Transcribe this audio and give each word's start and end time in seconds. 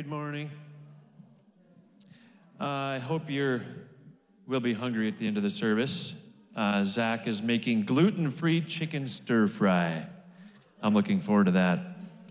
Good 0.00 0.08
morning. 0.08 0.50
Uh, 2.58 2.64
I 2.64 2.98
hope 3.00 3.24
you're 3.28 3.60
will 4.46 4.60
be 4.60 4.72
hungry 4.72 5.08
at 5.08 5.18
the 5.18 5.26
end 5.26 5.36
of 5.36 5.42
the 5.42 5.50
service. 5.50 6.14
Uh, 6.56 6.82
Zach 6.84 7.26
is 7.26 7.42
making 7.42 7.82
gluten-free 7.82 8.62
chicken 8.62 9.06
stir 9.06 9.46
fry. 9.46 10.06
I'm 10.80 10.94
looking 10.94 11.20
forward 11.20 11.44
to 11.44 11.50
that, 11.50 11.80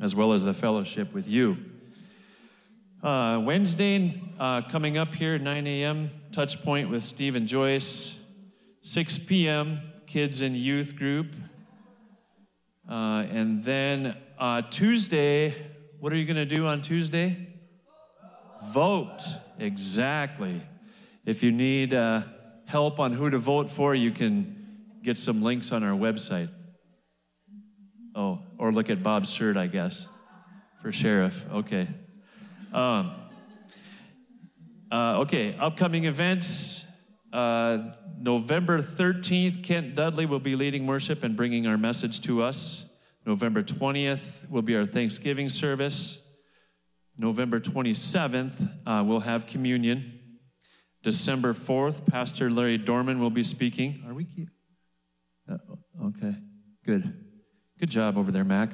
as 0.01 0.15
well 0.15 0.33
as 0.33 0.43
the 0.43 0.53
fellowship 0.55 1.13
with 1.13 1.27
you. 1.27 1.57
Uh, 3.03 3.39
Wednesday 3.43 4.19
uh, 4.39 4.63
coming 4.63 4.97
up 4.97 5.13
here, 5.13 5.37
9 5.37 5.67
a.m. 5.67 6.09
Touch 6.31 6.63
point 6.63 6.89
with 6.89 7.03
Steve 7.03 7.35
and 7.35 7.47
Joyce. 7.47 8.15
6 8.81 9.19
p.m. 9.19 9.79
Kids 10.07 10.41
and 10.41 10.57
youth 10.57 10.95
group. 10.95 11.35
Uh, 12.89 13.27
and 13.29 13.63
then 13.63 14.17
uh, 14.39 14.63
Tuesday, 14.71 15.53
what 15.99 16.11
are 16.11 16.15
you 16.15 16.25
going 16.25 16.35
to 16.35 16.45
do 16.47 16.65
on 16.65 16.81
Tuesday? 16.81 17.45
Vote. 18.65 19.21
Exactly. 19.57 20.61
If 21.25 21.43
you 21.43 21.51
need 21.51 21.93
uh, 21.93 22.23
help 22.65 22.99
on 22.99 23.13
who 23.13 23.29
to 23.29 23.37
vote 23.37 23.69
for, 23.69 23.95
you 23.95 24.11
can 24.11 24.55
get 25.03 25.17
some 25.17 25.41
links 25.41 25.71
on 25.71 25.83
our 25.83 25.97
website. 25.97 26.49
Oh, 28.15 28.39
or 28.57 28.71
look 28.71 28.89
at 28.89 29.01
Bob's 29.01 29.31
shirt, 29.31 29.55
I 29.57 29.67
guess, 29.67 30.07
for 30.81 30.91
sheriff. 30.91 31.45
Okay. 31.51 31.87
Um, 32.73 33.11
uh, 34.91 35.19
okay, 35.19 35.55
upcoming 35.57 36.05
events. 36.05 36.85
Uh, 37.31 37.93
November 38.19 38.81
13th, 38.81 39.63
Kent 39.63 39.95
Dudley 39.95 40.25
will 40.25 40.39
be 40.39 40.55
leading 40.55 40.87
worship 40.87 41.23
and 41.23 41.35
bringing 41.35 41.67
our 41.67 41.77
message 41.77 42.21
to 42.21 42.41
us. 42.41 42.85
November 43.25 43.61
20th 43.61 44.49
will 44.49 44.63
be 44.63 44.75
our 44.75 44.85
Thanksgiving 44.85 45.49
service. 45.49 46.19
November 47.19 47.59
27th, 47.59 48.71
uh, 48.87 49.03
we'll 49.05 49.19
have 49.19 49.45
communion. 49.45 50.19
December 51.03 51.53
4th, 51.53 52.05
Pastor 52.05 52.49
Larry 52.49 52.77
Dorman 52.77 53.19
will 53.19 53.29
be 53.29 53.43
speaking. 53.43 54.01
Are 54.07 54.13
we? 54.13 54.25
Uh, 55.51 55.57
okay, 56.05 56.35
good. 56.85 57.13
Good 57.77 57.89
job 57.89 58.17
over 58.17 58.31
there, 58.31 58.45
Mac. 58.45 58.71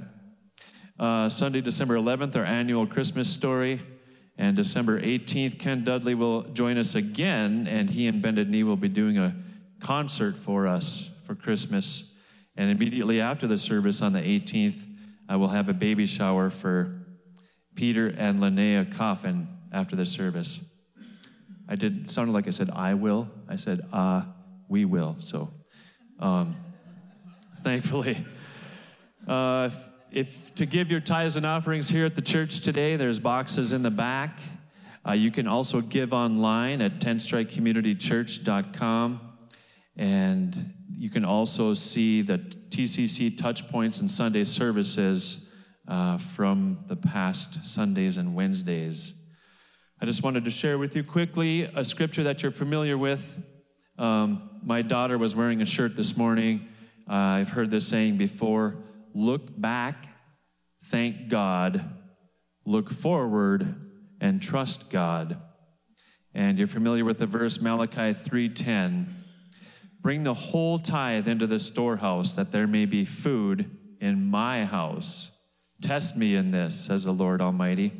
Uh, 0.99 1.27
Sunday, 1.27 1.59
December 1.59 1.95
11th, 1.95 2.35
our 2.35 2.45
annual 2.45 2.85
Christmas 2.85 3.31
story. 3.31 3.81
And 4.37 4.55
December 4.55 5.01
18th, 5.01 5.57
Ken 5.57 5.83
Dudley 5.83 6.13
will 6.13 6.43
join 6.43 6.77
us 6.77 6.93
again, 6.93 7.67
and 7.67 7.89
he 7.89 8.05
and 8.05 8.21
Bended 8.21 8.49
Knee 8.49 8.63
will 8.63 8.77
be 8.77 8.89
doing 8.89 9.17
a 9.17 9.35
concert 9.79 10.37
for 10.37 10.67
us 10.67 11.09
for 11.25 11.33
Christmas. 11.33 12.13
And 12.55 12.69
immediately 12.69 13.19
after 13.19 13.47
the 13.47 13.57
service 13.57 14.03
on 14.03 14.13
the 14.13 14.19
18th, 14.19 14.87
I 15.27 15.35
will 15.37 15.47
have 15.47 15.67
a 15.67 15.73
baby 15.73 16.05
shower 16.05 16.51
for 16.51 17.04
Peter 17.75 18.07
and 18.07 18.39
Linnea 18.39 18.95
Coffin 18.95 19.47
after 19.71 19.95
the 19.95 20.05
service. 20.05 20.61
I 21.67 21.75
did 21.75 22.11
sounded 22.11 22.33
like 22.33 22.47
I 22.47 22.51
said 22.51 22.69
I 22.69 22.93
will. 22.93 23.29
I 23.47 23.55
said 23.55 23.81
uh 23.91 24.23
we 24.67 24.85
will. 24.85 25.15
So 25.19 25.51
um, 26.19 26.55
thankfully. 27.63 28.23
Uh, 29.27 29.69
if 29.71 29.75
if, 30.15 30.55
to 30.55 30.65
give 30.65 30.89
your 30.89 31.01
tithes 31.01 31.35
and 31.35 31.45
offerings 31.45 31.89
here 31.89 32.05
at 32.05 32.15
the 32.15 32.21
church 32.21 32.61
today, 32.61 32.95
there's 32.95 33.19
boxes 33.19 33.73
in 33.73 33.83
the 33.83 33.91
back. 33.91 34.39
Uh, 35.05 35.11
you 35.11 35.29
can 35.29 35.45
also 35.45 35.81
give 35.81 36.13
online 36.13 36.81
at 36.81 36.99
tenstrikecommunitychurch.com. 36.99 39.19
And 39.97 40.73
you 40.97 41.09
can 41.09 41.25
also 41.25 41.73
see 41.73 42.21
the 42.21 42.37
TCC 42.37 43.37
touch 43.37 43.67
points 43.67 43.99
and 43.99 44.09
Sunday 44.09 44.45
services 44.45 45.44
uh, 45.87 46.17
from 46.17 46.79
the 46.87 46.95
past 46.95 47.65
Sundays 47.65 48.17
and 48.17 48.35
Wednesdays. 48.35 49.13
I 50.01 50.05
just 50.05 50.23
wanted 50.23 50.45
to 50.45 50.51
share 50.51 50.77
with 50.77 50.95
you 50.95 51.03
quickly 51.03 51.63
a 51.63 51.85
scripture 51.85 52.23
that 52.23 52.43
you're 52.43 52.51
familiar 52.51 52.97
with. 52.97 53.41
Um, 53.97 54.49
my 54.63 54.81
daughter 54.81 55.17
was 55.17 55.35
wearing 55.35 55.61
a 55.61 55.65
shirt 55.65 55.95
this 55.95 56.17
morning. 56.17 56.67
Uh, 57.09 57.13
I've 57.13 57.49
heard 57.49 57.71
this 57.71 57.87
saying 57.87 58.17
before 58.17 58.75
look 59.13 59.59
back, 59.59 60.07
thank 60.85 61.29
God, 61.29 61.83
look 62.65 62.91
forward, 62.91 63.75
and 64.19 64.41
trust 64.41 64.89
God. 64.89 65.37
And 66.33 66.57
you're 66.57 66.67
familiar 66.67 67.05
with 67.05 67.19
the 67.19 67.25
verse 67.25 67.61
Malachi 67.61 68.13
3:10. 68.13 69.07
Bring 70.01 70.23
the 70.23 70.33
whole 70.33 70.77
tithe 70.77 71.27
into 71.27 71.47
the 71.47 71.59
storehouse 71.59 72.35
that 72.35 72.51
there 72.51 72.67
may 72.67 72.85
be 72.85 73.05
food 73.05 73.69
in 74.01 74.29
my 74.29 74.65
house. 74.65 75.31
Test 75.85 76.17
me 76.17 76.35
in 76.35 76.49
this, 76.49 76.75
says 76.75 77.03
the 77.03 77.11
Lord 77.11 77.41
Almighty, 77.41 77.93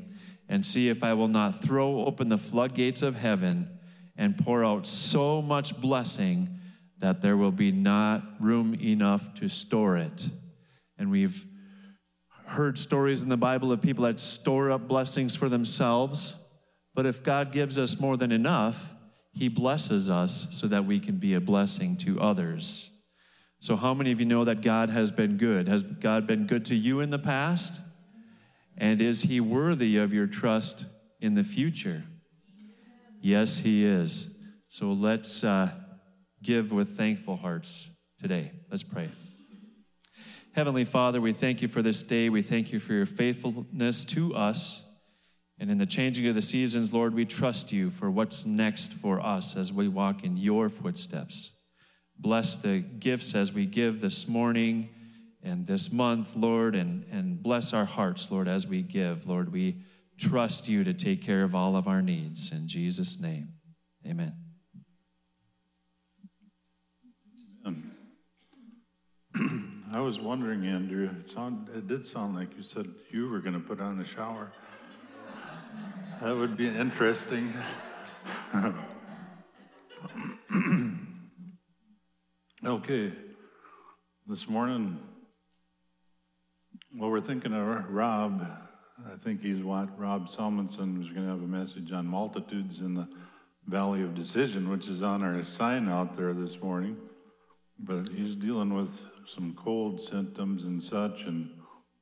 and 0.50 0.66
see 0.66 0.90
if 0.90 1.04
I 1.04 1.14
will 1.14 1.28
not 1.28 1.62
throw 1.62 2.04
open 2.08 2.30
the 2.30 2.38
floodgates 2.40 3.04
of 3.04 3.14
heaven 3.14 3.70
and 4.18 4.36
pour 4.36 4.66
out 4.66 4.88
so 4.88 5.40
much 5.40 5.80
blessing 5.80 6.50
that 6.98 7.22
there 7.22 7.38
will 7.38 7.52
be 7.52 7.72
not 7.72 8.24
room 8.40 8.74
enough 8.74 9.36
to 9.36 9.48
store 9.50 9.98
it. 9.98 10.28
And 10.98 11.12
we've 11.12 11.46
heard 12.48 12.80
stories 12.80 13.22
in 13.22 13.30
the 13.30 13.38
Bible 13.38 13.72
of 13.72 13.84
people 13.84 14.06
that 14.06 14.20
store 14.20 14.72
up 14.72 14.88
blessings 14.88 15.36
for 15.36 15.48
themselves. 15.48 16.34
But 16.96 17.06
if 17.06 17.22
God 17.22 17.52
gives 17.52 17.78
us 17.78 18.00
more 18.00 18.18
than 18.18 18.32
enough, 18.32 18.96
He 19.32 19.48
blesses 19.48 20.10
us 20.10 20.48
so 20.50 20.66
that 20.70 20.86
we 20.86 21.00
can 21.00 21.18
be 21.18 21.36
a 21.36 21.40
blessing 21.40 21.98
to 21.98 22.20
others. 22.20 22.90
So, 23.66 23.76
how 23.76 23.96
many 23.96 24.12
of 24.12 24.20
you 24.20 24.28
know 24.28 24.46
that 24.46 24.62
God 24.62 24.92
has 24.92 25.10
been 25.10 25.38
good? 25.38 25.68
Has 25.68 25.82
God 25.82 26.28
been 26.28 26.46
good 26.46 26.66
to 26.66 26.76
you 26.76 27.00
in 27.00 27.10
the 27.10 27.18
past? 27.18 27.74
And 28.78 29.02
is 29.02 29.24
He 29.24 29.42
worthy 29.42 29.98
of 29.98 30.14
your 30.14 30.28
trust 30.28 30.86
in 31.20 31.34
the 31.34 31.44
future? 31.44 32.04
Yes, 33.22 33.58
He 33.58 33.84
is. 33.84 34.36
So, 34.68 34.94
let's 34.94 35.44
uh, 35.44 35.72
give 36.44 36.72
with 36.72 36.96
thankful 36.96 37.38
hearts 37.38 37.90
today. 38.20 38.52
Let's 38.70 38.84
pray. 38.84 39.10
Heavenly 40.52 40.84
Father, 40.84 41.20
we 41.20 41.34
thank 41.34 41.64
you 41.64 41.68
for 41.68 41.82
this 41.82 42.04
day. 42.04 42.30
We 42.30 42.44
thank 42.44 42.72
you 42.72 42.80
for 42.80 42.94
your 42.94 43.08
faithfulness 43.08 44.06
to 44.06 44.36
us. 44.36 44.86
And 45.58 45.72
in 45.72 45.80
the 45.80 45.88
changing 45.88 46.28
of 46.28 46.36
the 46.36 46.44
seasons, 46.44 46.94
Lord, 46.94 47.16
we 47.16 47.26
trust 47.26 47.72
you 47.72 47.90
for 47.90 48.12
what's 48.12 48.46
next 48.46 48.94
for 48.94 49.20
us 49.20 49.58
as 49.58 49.74
we 49.74 49.88
walk 49.88 50.24
in 50.24 50.38
your 50.38 50.70
footsteps. 50.70 51.52
Bless 52.18 52.58
the 52.58 52.80
gifts 52.80 53.36
as 53.36 53.52
we 53.52 53.66
give 53.66 54.02
this 54.02 54.28
morning 54.28 54.90
and 55.44 55.68
this 55.68 55.92
month, 55.92 56.36
Lord, 56.36 56.76
and, 56.76 57.06
and 57.12 57.42
bless 57.42 57.74
our 57.74 57.86
hearts, 57.86 58.32
Lord, 58.32 58.48
as 58.48 58.66
we 58.66 58.82
give. 58.82 59.28
Lord, 59.28 59.52
we 59.52 59.78
trust 60.18 60.68
you 60.68 60.84
to 60.84 60.94
take 60.94 61.22
care 61.22 61.44
of 61.44 61.54
all 61.54 61.76
of 61.76 61.88
our 61.88 62.02
needs. 62.02 62.52
In 62.52 62.68
Jesus' 62.68 63.20
name, 63.20 63.50
amen. 64.06 64.34
I 69.92 70.00
was 70.00 70.20
wondering, 70.20 70.66
Andrew, 70.66 71.10
it, 71.20 71.30
sound, 71.30 71.70
it 71.76 71.88
did 71.88 72.06
sound 72.06 72.36
like 72.36 72.56
you 72.56 72.64
said 72.64 72.88
you 73.12 73.30
were 73.30 73.40
going 73.40 73.54
to 73.54 73.60
put 73.60 73.82
on 73.82 73.98
the 73.98 74.06
shower. 74.06 74.52
That 76.22 76.36
would 76.36 76.56
be 76.56 76.68
interesting. 76.68 77.54
okay, 82.66 83.12
this 84.28 84.50
morning, 84.50 84.98
well, 86.98 87.12
we're 87.12 87.22
thinking 87.22 87.54
of 87.54 87.92
Rob. 87.92 88.42
I 89.06 89.18
think 89.18 89.42
he's 89.42 89.62
what 89.62 90.00
Rob 90.00 90.30
Salmonson 90.30 90.98
was 90.98 91.10
going 91.10 91.28
to 91.28 91.32
have 91.32 91.44
a 91.44 91.48
message 91.48 91.92
on 91.92 92.08
multitudes 92.08 92.80
in 92.80 92.96
the 92.96 93.08
Valley 93.68 94.02
of 94.02 94.16
Decision, 94.16 94.70
which 94.70 94.88
is 94.88 95.04
on 95.04 95.22
our 95.22 95.44
sign 95.44 95.88
out 95.88 96.18
there 96.18 96.34
this 96.34 96.60
morning. 96.60 96.98
But 97.78 98.10
he's 98.10 98.36
dealing 98.36 98.74
with 98.74 98.90
some 99.28 99.56
cold 99.64 100.02
symptoms 100.02 100.64
and 100.64 100.82
such, 100.82 101.22
and 101.22 101.52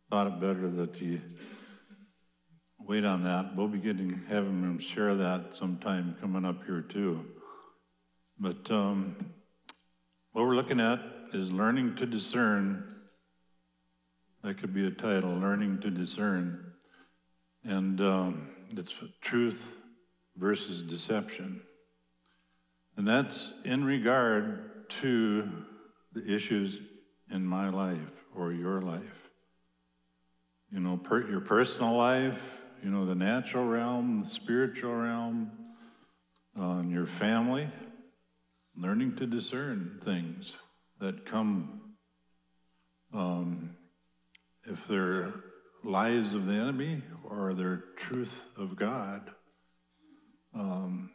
thought 0.10 0.28
it 0.28 0.40
better 0.40 0.70
that 0.70 0.96
he 0.96 1.20
wait 2.80 3.04
on 3.04 3.24
that. 3.26 3.54
We'll 3.56 3.68
be 3.68 3.80
getting 3.80 4.24
having 4.30 4.62
him 4.62 4.80
share 4.80 5.16
that 5.16 5.56
sometime 5.56 6.16
coming 6.22 6.46
up 6.46 6.66
here 6.66 6.82
too. 6.82 7.26
But 8.40 8.70
um, 8.72 9.16
what 10.34 10.46
we're 10.46 10.56
looking 10.56 10.80
at 10.80 11.00
is 11.32 11.52
learning 11.52 11.96
to 11.96 12.06
discern. 12.06 12.84
That 14.44 14.58
could 14.60 14.74
be 14.74 14.86
a 14.86 14.92
title, 14.92 15.34
learning 15.36 15.80
to 15.82 15.90
discern, 15.90 16.74
and 17.64 18.02
um, 18.02 18.50
it's 18.72 18.94
truth 19.22 19.64
versus 20.36 20.82
deception, 20.82 21.62
and 22.98 23.08
that's 23.08 23.54
in 23.64 23.86
regard 23.86 24.90
to 25.02 25.50
the 26.12 26.36
issues 26.36 26.78
in 27.32 27.46
my 27.46 27.70
life 27.70 27.98
or 28.36 28.52
your 28.52 28.82
life. 28.82 29.30
You 30.72 30.80
know, 30.80 30.98
per, 30.98 31.30
your 31.30 31.40
personal 31.40 31.96
life, 31.96 32.42
you 32.84 32.90
know, 32.90 33.06
the 33.06 33.16
natural 33.16 33.66
realm, 33.66 34.24
the 34.24 34.30
spiritual 34.30 34.94
realm, 34.94 35.52
uh, 36.60 36.82
your 36.86 37.06
family, 37.06 37.70
learning 38.76 39.16
to 39.18 39.28
discern 39.28 40.00
things 40.04 40.54
that 41.00 41.26
come, 41.26 41.82
um, 43.14 43.76
if 44.66 44.88
they're 44.88 45.34
lies 45.84 46.34
of 46.34 46.48
the 46.48 46.54
enemy 46.54 47.02
or 47.24 47.54
they're 47.54 47.84
truth 47.98 48.34
of 48.58 48.76
God 48.76 49.30
um, 50.56 51.12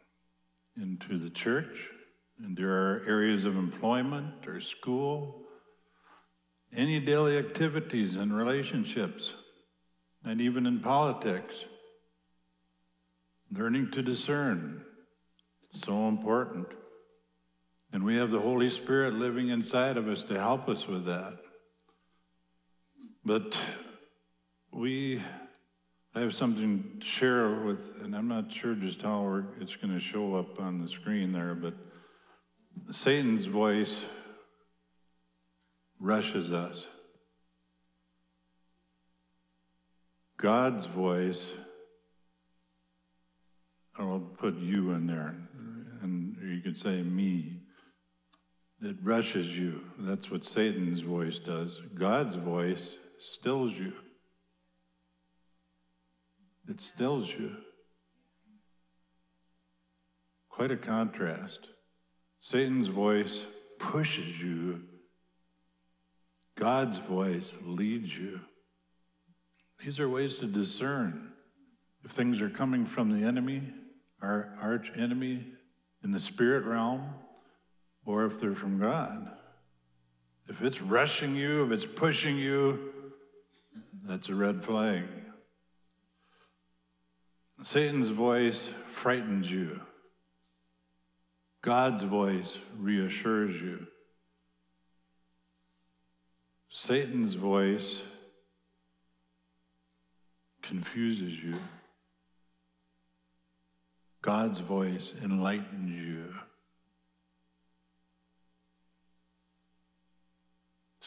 into 0.77 1.17
the 1.17 1.29
church, 1.29 1.89
into 2.43 2.63
our 2.63 3.01
areas 3.07 3.45
of 3.45 3.55
employment 3.55 4.47
or 4.47 4.61
school, 4.61 5.43
any 6.73 6.99
daily 6.99 7.37
activities 7.37 8.15
and 8.15 8.35
relationships, 8.35 9.33
and 10.23 10.39
even 10.39 10.65
in 10.65 10.79
politics. 10.79 11.65
Learning 13.51 13.89
to 13.91 14.03
discern. 14.03 14.83
It's 15.71 15.81
so 15.81 16.07
important. 16.07 16.67
And 17.91 18.03
we 18.03 18.15
have 18.17 18.31
the 18.31 18.39
Holy 18.39 18.69
Spirit 18.69 19.13
living 19.13 19.49
inside 19.49 19.97
of 19.97 20.07
us 20.07 20.23
to 20.23 20.39
help 20.39 20.69
us 20.69 20.87
with 20.87 21.05
that. 21.05 21.37
But 23.25 23.59
we 24.71 25.21
I 26.15 26.21
have 26.21 26.33
something 26.33 26.97
to 26.99 27.05
share 27.05 27.49
with, 27.61 28.01
and 28.03 28.15
I'm 28.15 28.27
not 28.27 28.51
sure 28.51 28.73
just 28.73 29.03
how 29.03 29.43
it's 29.59 29.75
going 29.75 29.93
to 29.93 29.99
show 29.99 30.35
up 30.35 30.59
on 30.59 30.81
the 30.81 30.87
screen 30.87 31.31
there, 31.31 31.53
but 31.53 31.75
Satan's 32.91 33.45
voice 33.45 34.03
rushes 35.99 36.51
us. 36.51 36.87
God's 40.37 40.87
voice, 40.87 41.51
I'll 43.97 44.19
put 44.19 44.57
you 44.57 44.91
in 44.91 45.05
there, 45.05 45.35
and 46.01 46.35
you 46.41 46.61
could 46.61 46.77
say 46.77 47.03
me. 47.03 47.58
It 48.81 48.95
rushes 49.03 49.57
you. 49.57 49.81
That's 49.97 50.31
what 50.31 50.43
Satan's 50.43 51.01
voice 51.01 51.39
does. 51.39 51.81
God's 51.93 52.35
voice 52.35 52.95
stills 53.19 53.73
you. 53.73 53.93
It 56.69 56.79
stills 56.79 57.29
you. 57.29 57.55
Quite 60.49 60.71
a 60.71 60.77
contrast. 60.77 61.67
Satan's 62.39 62.87
voice 62.87 63.45
pushes 63.79 64.39
you, 64.39 64.81
God's 66.55 66.97
voice 66.97 67.53
leads 67.63 68.15
you. 68.15 68.41
These 69.83 69.99
are 69.99 70.09
ways 70.09 70.37
to 70.39 70.45
discern 70.45 71.31
if 72.03 72.11
things 72.11 72.41
are 72.41 72.49
coming 72.49 72.85
from 72.85 73.09
the 73.09 73.25
enemy, 73.25 73.63
our 74.21 74.53
arch 74.61 74.91
enemy 74.97 75.47
in 76.03 76.11
the 76.11 76.19
spirit 76.19 76.65
realm, 76.65 77.13
or 78.09 78.25
if 78.25 78.39
they're 78.39 78.55
from 78.55 78.79
God. 78.79 79.29
If 80.47 80.63
it's 80.63 80.81
rushing 80.81 81.35
you, 81.35 81.63
if 81.65 81.71
it's 81.71 81.85
pushing 81.85 82.39
you, 82.39 82.91
that's 84.03 84.29
a 84.29 84.33
red 84.33 84.63
flag. 84.63 85.03
Satan's 87.61 88.09
voice 88.09 88.73
frightens 88.87 89.51
you. 89.51 89.79
God's 91.61 92.01
voice 92.01 92.57
reassures 92.79 93.61
you. 93.61 93.85
Satan's 96.67 97.35
voice 97.35 98.01
confuses 100.63 101.37
you. 101.43 101.59
God's 104.23 104.57
voice 104.57 105.13
enlightens 105.23 105.91
you. 105.91 106.38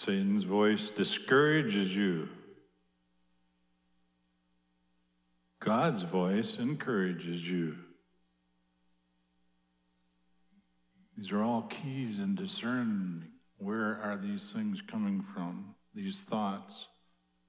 Satan's 0.05 0.43
voice 0.43 0.91
discourages 0.91 1.95
you. 1.95 2.29
God's 5.61 6.03
voice 6.03 6.57
encourages 6.59 7.41
you. 7.49 7.77
These 11.17 11.31
are 11.31 11.45
all 11.45 11.69
keys 11.71 12.19
in 12.19 12.35
discerning 12.35 13.29
where 13.59 14.01
are 14.03 14.19
these 14.21 14.51
things 14.51 14.81
coming 14.91 15.25
from, 15.33 15.77
these 15.95 16.21
thoughts, 16.21 16.89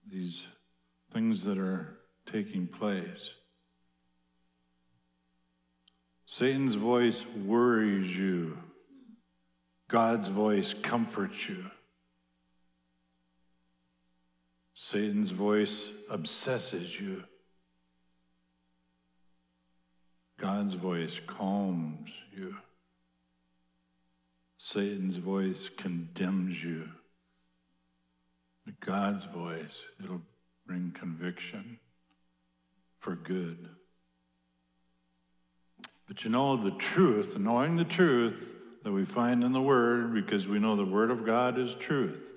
these 0.07 0.45
things 1.11 1.43
that 1.45 1.57
are 1.57 1.97
taking 2.31 2.67
place. 2.67 3.31
Satan's 6.27 6.75
voice 6.75 7.25
worries 7.47 8.15
you. 8.15 8.59
God's 9.89 10.27
voice 10.27 10.75
comforts 10.83 11.49
you. 11.49 11.65
Satan's 14.73 15.31
voice 15.31 15.89
obsesses 16.09 16.99
you. 16.99 17.23
God's 20.39 20.73
voice 20.73 21.19
calms 21.25 22.09
you. 22.35 22.55
Satan's 24.57 25.17
voice 25.17 25.69
condemns 25.77 26.63
you. 26.63 26.89
But 28.65 28.79
God's 28.79 29.25
voice, 29.25 29.79
it'll 30.03 30.21
bring 30.65 30.91
conviction 30.97 31.79
for 32.99 33.15
good. 33.15 33.69
But 36.07 36.23
you 36.23 36.29
know, 36.29 36.55
the 36.57 36.71
truth, 36.71 37.37
knowing 37.37 37.75
the 37.75 37.83
truth 37.83 38.55
that 38.83 38.91
we 38.91 39.05
find 39.05 39.43
in 39.43 39.53
the 39.53 39.61
Word, 39.61 40.13
because 40.13 40.47
we 40.47 40.59
know 40.59 40.75
the 40.75 40.85
Word 40.85 41.11
of 41.11 41.25
God 41.25 41.57
is 41.57 41.75
truth, 41.75 42.33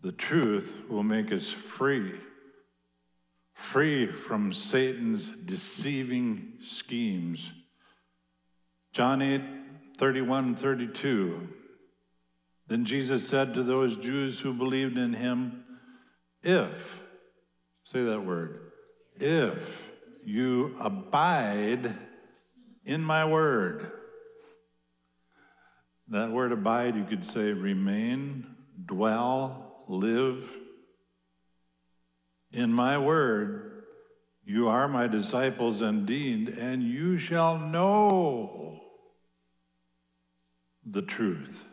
the 0.00 0.12
truth 0.12 0.72
will 0.88 1.02
make 1.02 1.32
us 1.32 1.48
free 1.48 2.12
free 3.58 4.06
from 4.06 4.52
Satan's 4.52 5.26
deceiving 5.26 6.52
schemes. 6.62 7.52
John 8.92 9.20
8, 9.20 9.42
31 9.98 10.54
32. 10.54 11.48
Then 12.68 12.84
Jesus 12.84 13.26
said 13.26 13.54
to 13.54 13.62
those 13.62 13.96
Jews 13.96 14.38
who 14.38 14.54
believed 14.54 14.96
in 14.96 15.12
him, 15.12 15.64
If, 16.42 17.00
say 17.82 18.04
that 18.04 18.24
word, 18.24 18.70
if 19.18 19.88
you 20.24 20.76
abide 20.80 21.94
in 22.84 23.02
my 23.02 23.24
word. 23.24 23.90
That 26.08 26.30
word 26.30 26.52
abide, 26.52 26.96
you 26.96 27.04
could 27.04 27.26
say 27.26 27.52
remain, 27.52 28.46
dwell, 28.86 29.67
live, 29.88 30.54
in 32.52 32.72
my 32.72 32.98
word, 32.98 33.84
you 34.44 34.68
are 34.68 34.88
my 34.88 35.06
disciples 35.06 35.82
indeed, 35.82 36.48
and 36.48 36.82
you 36.82 37.18
shall 37.18 37.58
know 37.58 38.80
the 40.84 41.02
truth. 41.02 41.64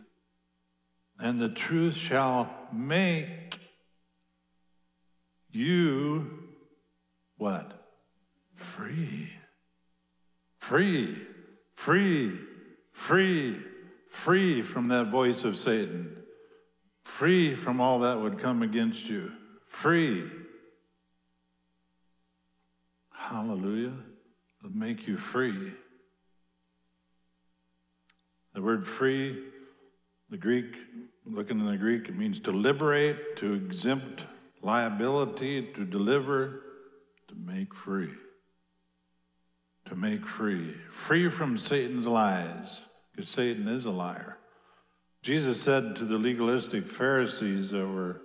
And 1.19 1.39
the 1.39 1.49
truth 1.49 1.95
shall 1.95 2.49
make 2.73 3.59
you 5.51 6.43
what? 7.37 7.87
Free. 8.55 9.29
Free. 10.57 11.15
Free. 11.75 12.31
Free. 12.91 13.55
Free 14.09 14.61
from 14.61 14.89
that 14.89 15.09
voice 15.11 15.45
of 15.45 15.57
Satan. 15.57 16.14
Free 17.05 17.55
from 17.55 17.79
all 17.79 17.99
that 17.99 18.19
would 18.19 18.39
come 18.39 18.61
against 18.61 19.07
you. 19.07 19.31
Free. 19.67 20.25
Hallelujah. 23.13 23.93
It'll 24.59 24.75
make 24.75 25.07
you 25.07 25.15
free. 25.15 25.71
The 28.53 28.61
word 28.61 28.85
free, 28.85 29.43
the 30.29 30.37
Greek, 30.37 30.75
looking 31.25 31.59
in 31.59 31.67
the 31.67 31.77
Greek, 31.77 32.09
it 32.09 32.17
means 32.17 32.39
to 32.41 32.51
liberate, 32.51 33.37
to 33.37 33.53
exempt 33.53 34.23
liability, 34.61 35.71
to 35.73 35.85
deliver, 35.85 36.63
to 37.27 37.35
make 37.35 37.73
free. 37.73 38.11
To 39.85 39.95
make 39.95 40.25
free. 40.25 40.75
Free 40.91 41.29
from 41.29 41.57
Satan's 41.57 42.07
lies, 42.07 42.81
because 43.11 43.29
Satan 43.29 43.67
is 43.67 43.85
a 43.85 43.91
liar. 43.91 44.37
Jesus 45.25 45.59
said 45.59 45.95
to 45.95 46.05
the 46.05 46.19
legalistic 46.19 46.87
Pharisees 46.87 47.71
that 47.71 47.87
were 47.87 48.21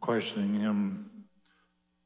questioning 0.00 0.60
him 0.60 1.10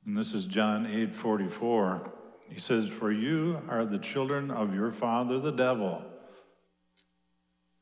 and 0.06 0.16
this 0.16 0.32
is 0.32 0.46
John 0.46 0.86
8 0.86 1.14
44. 1.14 2.10
He 2.48 2.58
says, 2.58 2.88
For 2.88 3.12
you 3.12 3.60
are 3.68 3.84
the 3.84 3.98
children 3.98 4.50
of 4.50 4.74
your 4.74 4.92
father, 4.92 5.38
the 5.38 5.52
devil, 5.52 6.02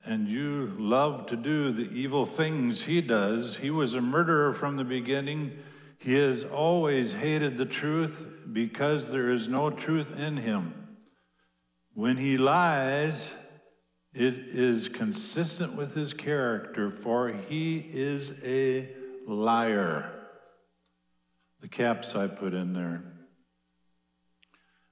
and 0.05 0.27
you 0.27 0.75
love 0.79 1.27
to 1.27 1.37
do 1.37 1.71
the 1.71 1.89
evil 1.93 2.27
things 2.27 2.83
he 2.83 3.01
does. 3.01 3.59
He 3.59 3.71
was 3.71 3.95
a 3.95 4.01
murderer 4.01 4.53
from 4.53 4.77
the 4.77 4.85
beginning. 4.85 5.59
He 5.99 6.15
has 6.15 6.43
always 6.43 7.13
hated 7.13 7.57
the 7.57 7.67
truth 7.67 8.27
because 8.53 9.13
there 9.13 9.31
is 9.31 9.47
no 9.47 9.71
truth 9.71 10.19
in 10.19 10.39
him. 10.39 10.97
When 11.95 12.17
he 12.17 12.37
lies, 12.37 13.31
it 14.15 14.35
is 14.35 14.89
consistent 14.89 15.75
with 15.75 15.95
his 15.95 16.13
character, 16.13 16.91
for 16.91 17.29
he 17.29 17.79
is 17.79 18.33
a 18.45 18.89
liar 19.27 20.13
the 21.63 21.69
caps 21.69 22.15
I 22.15 22.27
put 22.27 22.53
in 22.53 22.75
there. 22.75 23.05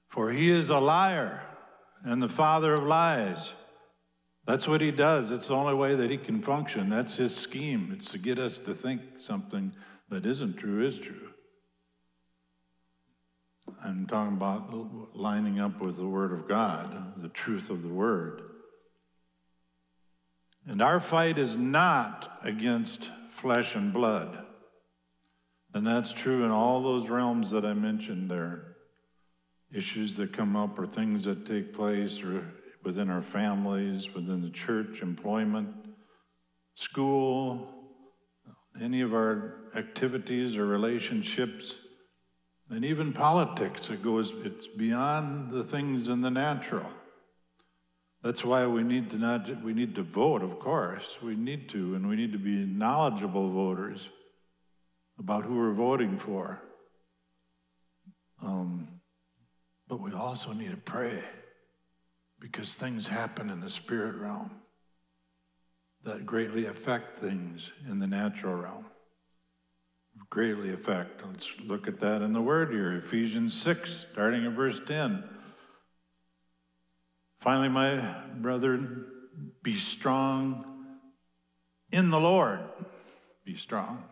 For 0.08 0.30
he 0.30 0.50
is 0.50 0.70
a 0.70 0.78
liar 0.78 1.42
and 2.04 2.22
the 2.22 2.28
father 2.28 2.74
of 2.74 2.84
lies. 2.84 3.52
That's 4.46 4.66
what 4.66 4.80
he 4.80 4.90
does. 4.90 5.30
It's 5.30 5.48
the 5.48 5.54
only 5.54 5.74
way 5.74 5.96
that 5.96 6.10
he 6.10 6.16
can 6.16 6.40
function. 6.40 6.88
That's 6.88 7.16
his 7.16 7.36
scheme. 7.36 7.92
It's 7.94 8.10
to 8.12 8.18
get 8.18 8.38
us 8.38 8.58
to 8.58 8.74
think 8.74 9.02
something 9.18 9.72
that 10.08 10.24
isn't 10.24 10.56
true 10.56 10.86
is 10.86 10.98
true. 10.98 11.28
I'm 13.84 14.06
talking 14.06 14.36
about 14.36 15.14
lining 15.14 15.60
up 15.60 15.80
with 15.80 15.96
the 15.96 16.06
Word 16.06 16.32
of 16.32 16.48
God, 16.48 17.20
the 17.20 17.28
truth 17.28 17.68
of 17.68 17.82
the 17.82 17.88
Word. 17.88 18.42
And 20.66 20.82
our 20.82 21.00
fight 21.00 21.38
is 21.38 21.56
not 21.56 22.38
against 22.42 23.10
flesh 23.30 23.74
and 23.74 23.92
blood. 23.92 24.44
And 25.72 25.86
that's 25.86 26.12
true 26.12 26.44
in 26.44 26.50
all 26.50 26.82
those 26.82 27.08
realms 27.08 27.50
that 27.50 27.64
I 27.64 27.72
mentioned 27.74 28.30
there. 28.30 28.76
Issues 29.72 30.16
that 30.16 30.32
come 30.32 30.56
up 30.56 30.78
or 30.78 30.86
things 30.86 31.24
that 31.24 31.46
take 31.46 31.72
place 31.72 32.22
or 32.22 32.52
within 32.82 33.08
our 33.08 33.22
families, 33.22 34.12
within 34.12 34.42
the 34.42 34.50
church, 34.50 35.00
employment, 35.00 35.68
school, 36.74 37.68
any 38.80 39.00
of 39.00 39.12
our 39.12 39.70
activities 39.74 40.56
or 40.56 40.66
relationships, 40.66 41.74
and 42.68 42.84
even 42.84 43.12
politics. 43.12 43.90
It 43.90 44.02
goes, 44.02 44.32
it's 44.44 44.66
beyond 44.66 45.52
the 45.52 45.64
things 45.64 46.08
in 46.08 46.20
the 46.20 46.30
natural. 46.30 46.90
That's 48.22 48.44
why 48.44 48.66
we 48.66 48.82
need 48.82 49.10
to 49.10 49.16
not 49.16 49.62
we 49.62 49.72
need 49.72 49.94
to 49.94 50.02
vote, 50.02 50.42
of 50.42 50.58
course. 50.58 51.16
We 51.22 51.34
need 51.34 51.68
to, 51.70 51.94
and 51.94 52.08
we 52.08 52.16
need 52.16 52.32
to 52.32 52.38
be 52.38 52.66
knowledgeable 52.66 53.50
voters 53.50 54.08
about 55.18 55.44
who 55.44 55.56
we're 55.56 55.72
voting 55.72 56.18
for. 56.18 56.60
Um, 58.42 58.88
but 59.88 60.00
we 60.00 60.12
also 60.12 60.52
need 60.52 60.70
to 60.70 60.76
pray 60.76 61.22
because 62.38 62.74
things 62.74 63.06
happen 63.06 63.50
in 63.50 63.60
the 63.60 63.70
spirit 63.70 64.16
realm 64.16 64.50
that 66.04 66.24
greatly 66.24 66.66
affect 66.66 67.18
things 67.18 67.70
in 67.88 67.98
the 67.98 68.06
natural 68.06 68.54
realm. 68.54 68.86
Greatly 70.28 70.72
affect. 70.72 71.22
Let's 71.26 71.50
look 71.64 71.88
at 71.88 72.00
that 72.00 72.22
in 72.22 72.32
the 72.32 72.40
word 72.40 72.70
here 72.70 72.92
Ephesians 72.96 73.54
6, 73.54 74.06
starting 74.12 74.44
in 74.44 74.54
verse 74.54 74.80
10. 74.86 75.24
Finally, 77.40 77.70
my 77.70 78.14
brethren, 78.36 79.06
be 79.62 79.74
strong 79.74 80.64
in 81.90 82.10
the 82.10 82.20
Lord. 82.20 82.60
Be 83.44 83.56
strong. 83.56 84.04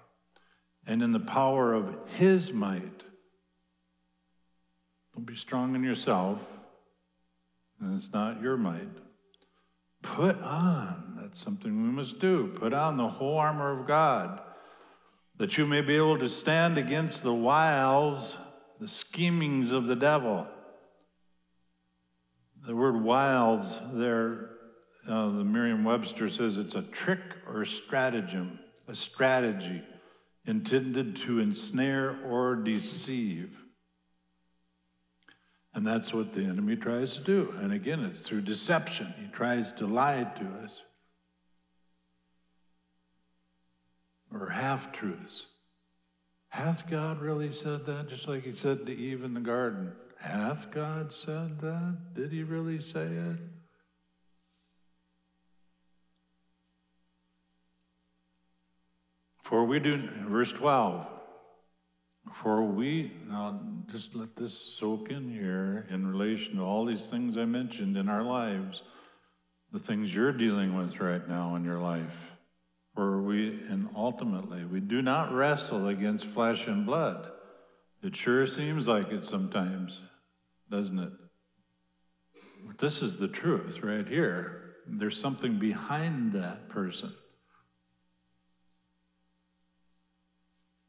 And 0.87 1.03
in 1.03 1.13
the 1.13 1.21
power 1.21 1.75
of 1.75 1.95
his 2.07 2.53
might. 2.53 3.03
Don't 5.15 5.27
be 5.27 5.37
strong 5.37 5.75
in 5.75 5.83
yourself, 5.83 6.41
and 7.81 7.95
it's 7.95 8.13
not 8.13 8.41
your 8.41 8.57
might. 8.57 8.89
Put 10.01 10.41
on, 10.41 11.19
that's 11.21 11.43
something 11.43 11.83
we 11.83 11.91
must 11.91 12.21
do. 12.21 12.53
Put 12.55 12.73
on 12.73 12.97
the 12.97 13.09
whole 13.09 13.37
armor 13.37 13.79
of 13.79 13.87
God, 13.87 14.41
that 15.37 15.59
you 15.59 15.67
may 15.67 15.81
be 15.81 15.97
able 15.97 16.19
to 16.21 16.29
stand 16.31 16.79
against 16.79 17.23
the 17.23 17.35
wiles, 17.35 18.37
the 18.81 18.89
schemings 18.89 19.73
of 19.73 19.87
the 19.87 19.97
devil. 19.97 20.47
The 22.69 22.77
word 22.77 23.03
wiles 23.03 23.81
there, 23.95 24.51
uh, 25.09 25.31
the 25.31 25.43
Merriam 25.43 25.85
Webster 25.85 26.29
says 26.29 26.59
it's 26.59 26.75
a 26.75 26.83
trick 26.83 27.19
or 27.47 27.63
a 27.63 27.67
stratagem, 27.67 28.59
a 28.87 28.95
strategy 28.95 29.81
intended 30.45 31.17
to 31.17 31.41
ensnare 31.41 32.19
or 32.27 32.57
deceive. 32.57 33.57
And 35.73 35.87
that's 35.87 36.13
what 36.13 36.35
the 36.35 36.43
enemy 36.43 36.77
tries 36.77 37.17
to 37.17 37.23
do. 37.23 37.55
And 37.59 37.73
again, 37.73 38.01
it's 38.05 38.21
through 38.21 38.43
deception. 38.43 39.15
He 39.19 39.29
tries 39.29 39.73
to 39.73 39.87
lie 39.87 40.25
to 40.25 40.45
us. 40.63 40.83
Or 44.31 44.51
half 44.51 44.93
truths. 44.93 45.47
Hath 46.51 46.87
God 46.91 47.23
really 47.23 47.51
said 47.51 47.87
that? 47.87 48.11
Just 48.11 48.29
like 48.29 48.45
he 48.45 48.53
said 48.53 48.85
to 48.85 48.95
Eve 48.95 49.25
in 49.25 49.33
the 49.33 49.41
garden. 49.41 49.93
Hath 50.21 50.71
God 50.71 51.13
said 51.13 51.61
that? 51.61 52.15
Did 52.15 52.33
he 52.33 52.43
really 52.43 52.81
say 52.81 53.07
it? 53.07 53.39
For 59.43 59.65
we 59.65 59.79
do, 59.79 60.09
verse 60.29 60.53
12, 60.53 61.07
for 62.35 62.63
we, 62.63 63.13
now 63.27 63.59
just 63.91 64.15
let 64.15 64.37
this 64.37 64.53
soak 64.53 65.11
in 65.11 65.31
here 65.31 65.87
in 65.89 66.07
relation 66.07 66.57
to 66.57 66.63
all 66.63 66.85
these 66.85 67.07
things 67.07 67.39
I 67.39 67.47
mentioned 67.47 67.97
in 67.97 68.11
our 68.11 68.23
lives, 68.23 68.83
the 69.73 69.79
things 69.79 70.15
you're 70.15 70.33
dealing 70.33 70.77
with 70.77 71.01
right 71.01 71.27
now 71.27 71.57
in 71.57 71.65
your 71.65 71.79
life. 71.79 72.35
For 72.95 73.23
we, 73.23 73.49
and 73.71 73.89
ultimately, 73.97 74.67
we 74.67 74.81
do 74.81 75.01
not 75.01 75.33
wrestle 75.33 75.89
against 75.89 76.27
flesh 76.27 76.67
and 76.67 76.85
blood. 76.85 77.31
It 78.03 78.15
sure 78.15 78.47
seems 78.47 78.87
like 78.87 79.11
it 79.11 79.25
sometimes 79.25 80.01
doesn't 80.71 80.99
it? 80.99 81.13
But 82.67 82.79
this 82.79 83.03
is 83.03 83.17
the 83.17 83.29
truth 83.29 83.83
right 83.83 84.07
here. 84.07 84.75
There's 84.87 85.19
something 85.19 85.59
behind 85.59 86.33
that 86.33 86.69
person. 86.69 87.13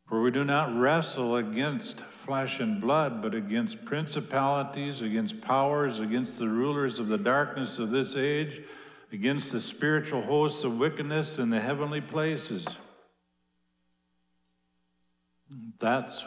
For 0.07 0.21
we 0.21 0.31
do 0.31 0.43
not 0.43 0.75
wrestle 0.75 1.35
against 1.35 2.01
flesh 2.01 2.59
and 2.59 2.81
blood, 2.81 3.21
but 3.21 3.35
against 3.35 3.85
principalities, 3.85 5.01
against 5.01 5.39
powers, 5.39 5.99
against 5.99 6.39
the 6.39 6.47
rulers 6.47 6.97
of 6.97 7.07
the 7.07 7.17
darkness 7.17 7.77
of 7.77 7.91
this 7.91 8.15
age, 8.15 8.61
against 9.11 9.51
the 9.51 9.61
spiritual 9.61 10.23
hosts 10.23 10.63
of 10.63 10.77
wickedness 10.77 11.37
in 11.37 11.51
the 11.51 11.59
heavenly 11.59 12.01
places. 12.01 12.65
That's 15.79 16.23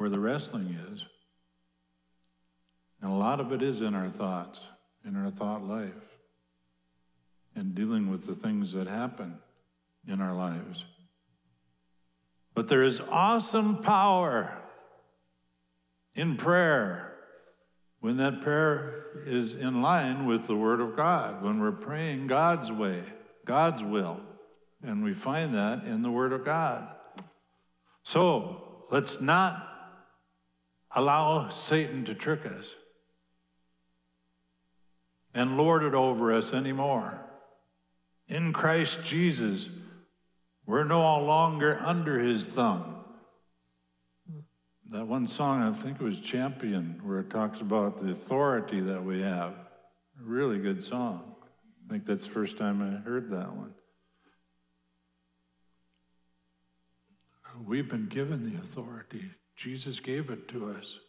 where 0.00 0.08
the 0.08 0.18
wrestling 0.18 0.78
is. 0.90 1.04
And 3.02 3.10
a 3.10 3.14
lot 3.14 3.38
of 3.38 3.52
it 3.52 3.62
is 3.62 3.82
in 3.82 3.94
our 3.94 4.08
thoughts, 4.08 4.62
in 5.06 5.14
our 5.14 5.30
thought 5.30 5.62
life, 5.62 5.92
and 7.54 7.74
dealing 7.74 8.10
with 8.10 8.26
the 8.26 8.34
things 8.34 8.72
that 8.72 8.86
happen 8.86 9.34
in 10.08 10.22
our 10.22 10.32
lives. 10.32 10.86
But 12.54 12.68
there 12.68 12.82
is 12.82 12.98
awesome 13.10 13.82
power 13.82 14.56
in 16.14 16.38
prayer 16.38 17.12
when 18.00 18.16
that 18.16 18.40
prayer 18.40 19.04
is 19.26 19.52
in 19.52 19.82
line 19.82 20.24
with 20.24 20.46
the 20.46 20.56
Word 20.56 20.80
of 20.80 20.96
God, 20.96 21.42
when 21.42 21.60
we're 21.60 21.72
praying 21.72 22.26
God's 22.26 22.72
way, 22.72 23.02
God's 23.44 23.82
will. 23.82 24.20
And 24.82 25.04
we 25.04 25.12
find 25.12 25.54
that 25.54 25.84
in 25.84 26.00
the 26.00 26.10
Word 26.10 26.32
of 26.32 26.42
God. 26.42 26.88
So 28.02 28.86
let's 28.90 29.20
not 29.20 29.69
allow 30.94 31.48
Satan 31.50 32.04
to 32.06 32.14
trick 32.14 32.46
us 32.46 32.74
and 35.34 35.56
lord 35.56 35.82
it 35.82 35.94
over 35.94 36.32
us 36.32 36.52
anymore. 36.52 37.20
In 38.28 38.52
Christ 38.52 39.02
Jesus, 39.02 39.68
we're 40.66 40.84
no 40.84 41.18
longer 41.18 41.80
under 41.84 42.20
his 42.20 42.46
thumb. 42.46 42.96
That 44.90 45.06
one 45.06 45.28
song, 45.28 45.62
I 45.62 45.72
think 45.72 46.00
it 46.00 46.04
was 46.04 46.18
Champion, 46.18 47.00
where 47.04 47.20
it 47.20 47.30
talks 47.30 47.60
about 47.60 48.02
the 48.02 48.10
authority 48.10 48.80
that 48.80 49.04
we 49.04 49.20
have. 49.20 49.54
Really 50.20 50.58
good 50.58 50.82
song. 50.82 51.36
I 51.86 51.92
think 51.92 52.06
that's 52.06 52.24
the 52.24 52.30
first 52.30 52.58
time 52.58 52.82
I 52.82 53.08
heard 53.08 53.30
that 53.30 53.54
one. 53.54 53.74
We've 57.66 57.88
been 57.88 58.06
given 58.06 58.50
the 58.50 58.58
authority. 58.58 59.30
Jesus 59.60 60.00
gave 60.00 60.30
it 60.30 60.48
to 60.48 60.70
us, 60.70 61.00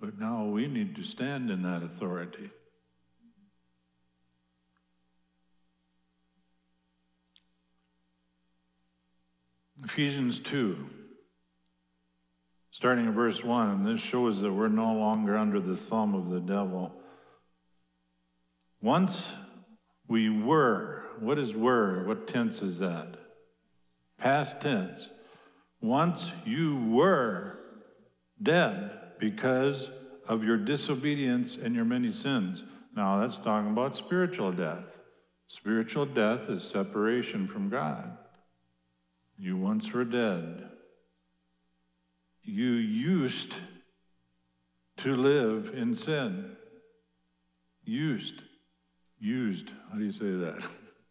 but 0.00 0.18
now 0.18 0.44
we 0.44 0.66
need 0.66 0.96
to 0.96 1.04
stand 1.04 1.48
in 1.48 1.62
that 1.62 1.84
authority. 1.84 2.50
Ephesians 9.84 10.40
2, 10.40 10.76
starting 12.72 13.06
in 13.06 13.14
verse 13.14 13.44
1, 13.44 13.70
and 13.70 13.86
this 13.86 14.00
shows 14.00 14.40
that 14.40 14.52
we're 14.52 14.66
no 14.66 14.92
longer 14.92 15.38
under 15.38 15.60
the 15.60 15.76
thumb 15.76 16.12
of 16.12 16.30
the 16.30 16.40
devil. 16.40 16.92
Once 18.82 19.28
we 20.08 20.28
were, 20.28 21.04
what 21.20 21.38
is 21.38 21.54
were? 21.54 22.04
What 22.08 22.26
tense 22.26 22.60
is 22.60 22.80
that? 22.80 23.14
Past 24.18 24.60
tense. 24.60 25.08
Once 25.80 26.32
you 26.44 26.76
were 26.88 27.59
dead 28.42 28.90
because 29.18 29.88
of 30.26 30.44
your 30.44 30.56
disobedience 30.56 31.56
and 31.56 31.74
your 31.74 31.84
many 31.84 32.12
sins. 32.12 32.64
Now 32.96 33.18
that's 33.18 33.38
talking 33.38 33.70
about 33.70 33.96
spiritual 33.96 34.52
death. 34.52 34.98
Spiritual 35.46 36.06
death 36.06 36.48
is 36.48 36.62
separation 36.62 37.48
from 37.48 37.68
God. 37.68 38.16
You 39.36 39.56
once 39.56 39.92
were 39.92 40.04
dead. 40.04 40.68
you 42.42 42.72
used 42.72 43.54
to 44.98 45.16
live 45.16 45.72
in 45.74 45.94
sin. 45.94 46.56
Used. 47.84 48.42
Used. 49.18 49.70
How 49.90 49.98
do 49.98 50.04
you 50.04 50.12
say 50.12 50.30
that? 50.30 50.62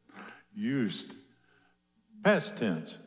used. 0.55 1.15
Past 2.23 2.55
tense. 2.55 2.97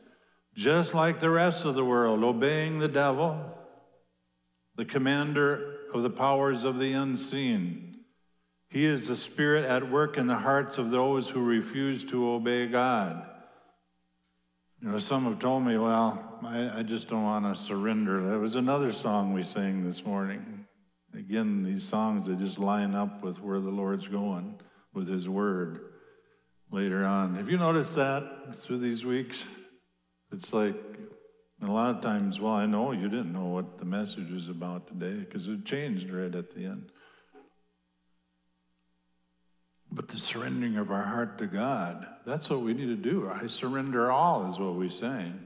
Just 0.55 0.93
like 0.93 1.19
the 1.19 1.29
rest 1.29 1.65
of 1.65 1.75
the 1.75 1.85
world, 1.85 2.23
obeying 2.23 2.79
the 2.79 2.87
devil, 2.87 3.43
the 4.75 4.85
commander 4.85 5.77
of 5.93 6.03
the 6.03 6.09
powers 6.09 6.63
of 6.63 6.79
the 6.79 6.93
unseen. 6.93 7.97
He 8.69 8.85
is 8.85 9.07
the 9.07 9.15
spirit 9.15 9.65
at 9.65 9.91
work 9.91 10.17
in 10.17 10.27
the 10.27 10.37
hearts 10.37 10.77
of 10.77 10.89
those 10.89 11.29
who 11.29 11.43
refuse 11.43 12.03
to 12.05 12.29
obey 12.29 12.67
God. 12.67 13.23
You 14.81 14.89
know, 14.89 14.97
some 14.97 15.25
have 15.25 15.39
told 15.39 15.63
me, 15.63 15.77
well, 15.77 16.39
I, 16.43 16.79
I 16.79 16.83
just 16.83 17.07
don't 17.07 17.23
want 17.23 17.45
to 17.45 17.61
surrender. 17.61 18.21
That 18.29 18.39
was 18.39 18.55
another 18.55 18.91
song 18.91 19.31
we 19.31 19.43
sang 19.43 19.85
this 19.85 20.05
morning. 20.05 20.65
Again, 21.13 21.63
these 21.63 21.83
songs 21.83 22.25
that 22.25 22.39
just 22.39 22.57
line 22.57 22.95
up 22.95 23.23
with 23.23 23.39
where 23.39 23.59
the 23.59 23.69
Lord's 23.69 24.07
going 24.07 24.59
with 24.93 25.07
His 25.07 25.29
Word 25.29 25.79
later 26.71 27.05
on. 27.05 27.35
Have 27.35 27.49
you 27.49 27.57
noticed 27.57 27.95
that 27.95 28.55
through 28.55 28.79
these 28.79 29.05
weeks? 29.05 29.43
It's 30.31 30.51
like 30.51 30.75
a 31.67 31.71
lot 31.71 31.95
of 31.95 32.01
times, 32.01 32.39
well, 32.39 32.53
I 32.53 32.65
know 32.65 32.91
you 32.91 33.09
didn't 33.09 33.33
know 33.33 33.45
what 33.45 33.77
the 33.77 33.85
message 33.85 34.31
was 34.31 34.49
about 34.49 34.87
today 34.87 35.13
because 35.19 35.47
it 35.47 35.65
changed 35.65 36.09
right 36.09 36.33
at 36.33 36.51
the 36.51 36.65
end. 36.65 36.91
But 39.91 40.07
the 40.07 40.17
surrendering 40.17 40.77
of 40.77 40.91
our 40.91 41.03
heart 41.03 41.37
to 41.37 41.45
God, 41.45 42.07
that's 42.25 42.49
what 42.49 42.61
we 42.61 42.73
need 42.73 42.87
to 42.87 42.95
do. 42.95 43.29
I 43.29 43.45
surrender 43.45 44.11
all, 44.11 44.51
is 44.51 44.57
what 44.57 44.75
we 44.75 44.89
saying. 44.89 45.39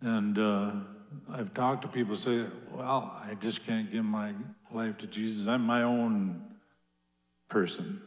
And 0.00 0.38
uh, 0.38 0.72
I've 1.30 1.54
talked 1.54 1.82
to 1.82 1.88
people 1.88 2.16
say, 2.16 2.46
well, 2.72 3.16
I 3.22 3.34
just 3.34 3.64
can't 3.64 3.92
give 3.92 4.04
my 4.04 4.34
life 4.72 4.98
to 4.98 5.06
Jesus. 5.06 5.46
I'm 5.46 5.62
my 5.62 5.82
own 5.82 6.42
person. 7.48 8.02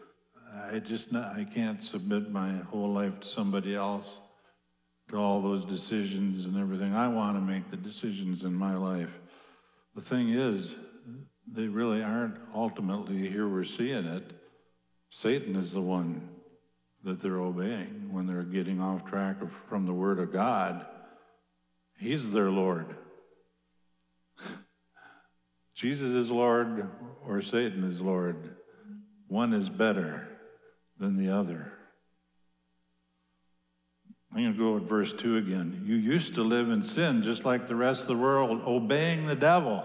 I 0.70 0.80
just 0.80 1.12
not, 1.12 1.36
I 1.36 1.46
can't 1.46 1.84
submit 1.84 2.30
my 2.30 2.58
whole 2.70 2.92
life 2.94 3.20
to 3.22 3.28
somebody 3.28 3.76
else, 3.76 4.18
all 5.14 5.42
those 5.42 5.66
decisions 5.66 6.46
and 6.46 6.58
everything. 6.58 6.96
I 6.96 7.08
want 7.08 7.38
to 7.38 7.42
make 7.42 7.70
the 7.70 7.78
decisions 7.78 8.44
in 8.44 8.54
my 8.54 8.76
life. 8.76 9.12
The 9.96 10.02
thing 10.02 10.30
is, 10.30 10.76
they 11.52 11.68
really 11.68 12.02
aren't 12.02 12.38
ultimately 12.56 13.30
here. 13.30 13.48
We're 13.48 13.64
seeing 13.64 14.06
it 14.06 14.34
Satan 15.16 15.56
is 15.56 15.74
the 15.74 15.80
one 15.82 16.28
that 17.04 17.20
they're 17.20 17.40
obeying 17.40 18.10
when 18.12 18.26
they're 18.26 18.42
getting 18.42 18.82
off 18.82 19.06
track 19.06 19.38
from 19.70 19.86
the 19.86 19.94
Word 19.94 20.18
of 20.18 20.34
God. 20.34 20.88
He's 22.00 22.32
their 22.32 22.50
Lord. 22.50 22.96
Jesus 25.76 26.14
is 26.14 26.32
Lord 26.32 26.90
or 27.28 27.44
Satan 27.44 27.84
is 27.84 28.02
Lord. 28.02 28.56
One 29.28 29.54
is 29.54 29.70
better 29.70 30.28
than 30.98 31.16
the 31.16 31.32
other. 31.32 31.73
I'm 34.36 34.42
going 34.42 34.54
to 34.54 34.58
go 34.58 34.78
at 34.78 34.84
verse 34.84 35.14
2 35.14 35.38
again. 35.38 35.84
You 35.86 35.96
used 35.96 36.36
to 36.36 36.44
live 36.44 36.70
in 36.70 36.82
sin 36.82 37.22
just 37.22 37.46
like 37.46 37.68
the 37.68 37.76
rest 37.76 38.02
of 38.02 38.08
the 38.08 38.18
world, 38.18 38.62
obeying 38.66 39.28
the 39.28 39.36
devil. 39.36 39.84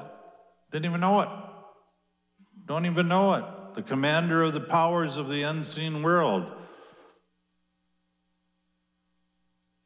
Didn't 0.72 0.86
even 0.86 1.00
know 1.00 1.20
it. 1.20 1.28
Don't 2.66 2.86
even 2.86 3.08
know 3.08 3.34
it 3.34 3.44
the 3.78 3.82
commander 3.82 4.42
of 4.42 4.54
the 4.54 4.60
powers 4.60 5.16
of 5.16 5.28
the 5.28 5.42
unseen 5.42 6.02
world. 6.02 6.44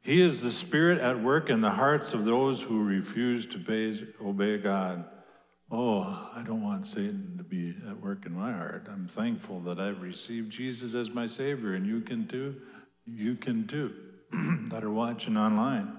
He 0.01 0.19
is 0.19 0.41
the 0.41 0.51
spirit 0.51 0.99
at 0.99 1.21
work 1.21 1.49
in 1.49 1.61
the 1.61 1.69
hearts 1.69 2.11
of 2.11 2.25
those 2.25 2.59
who 2.59 2.83
refuse 2.83 3.45
to 3.45 3.59
pay, 3.59 4.03
obey 4.19 4.57
God. 4.57 5.05
Oh, 5.69 6.01
I 6.35 6.41
don't 6.43 6.63
want 6.63 6.87
Satan 6.87 7.35
to 7.37 7.43
be 7.43 7.75
at 7.87 8.01
work 8.01 8.25
in 8.25 8.33
my 8.33 8.51
heart. 8.51 8.87
I'm 8.91 9.07
thankful 9.07 9.59
that 9.61 9.79
I've 9.79 10.01
received 10.01 10.51
Jesus 10.51 10.95
as 10.95 11.11
my 11.11 11.27
Savior, 11.27 11.75
and 11.75 11.85
you 11.85 12.01
can 12.01 12.27
too. 12.27 12.55
You 13.05 13.35
can 13.35 13.67
too, 13.67 13.93
that 14.69 14.83
are 14.83 14.91
watching 14.91 15.37
online. 15.37 15.91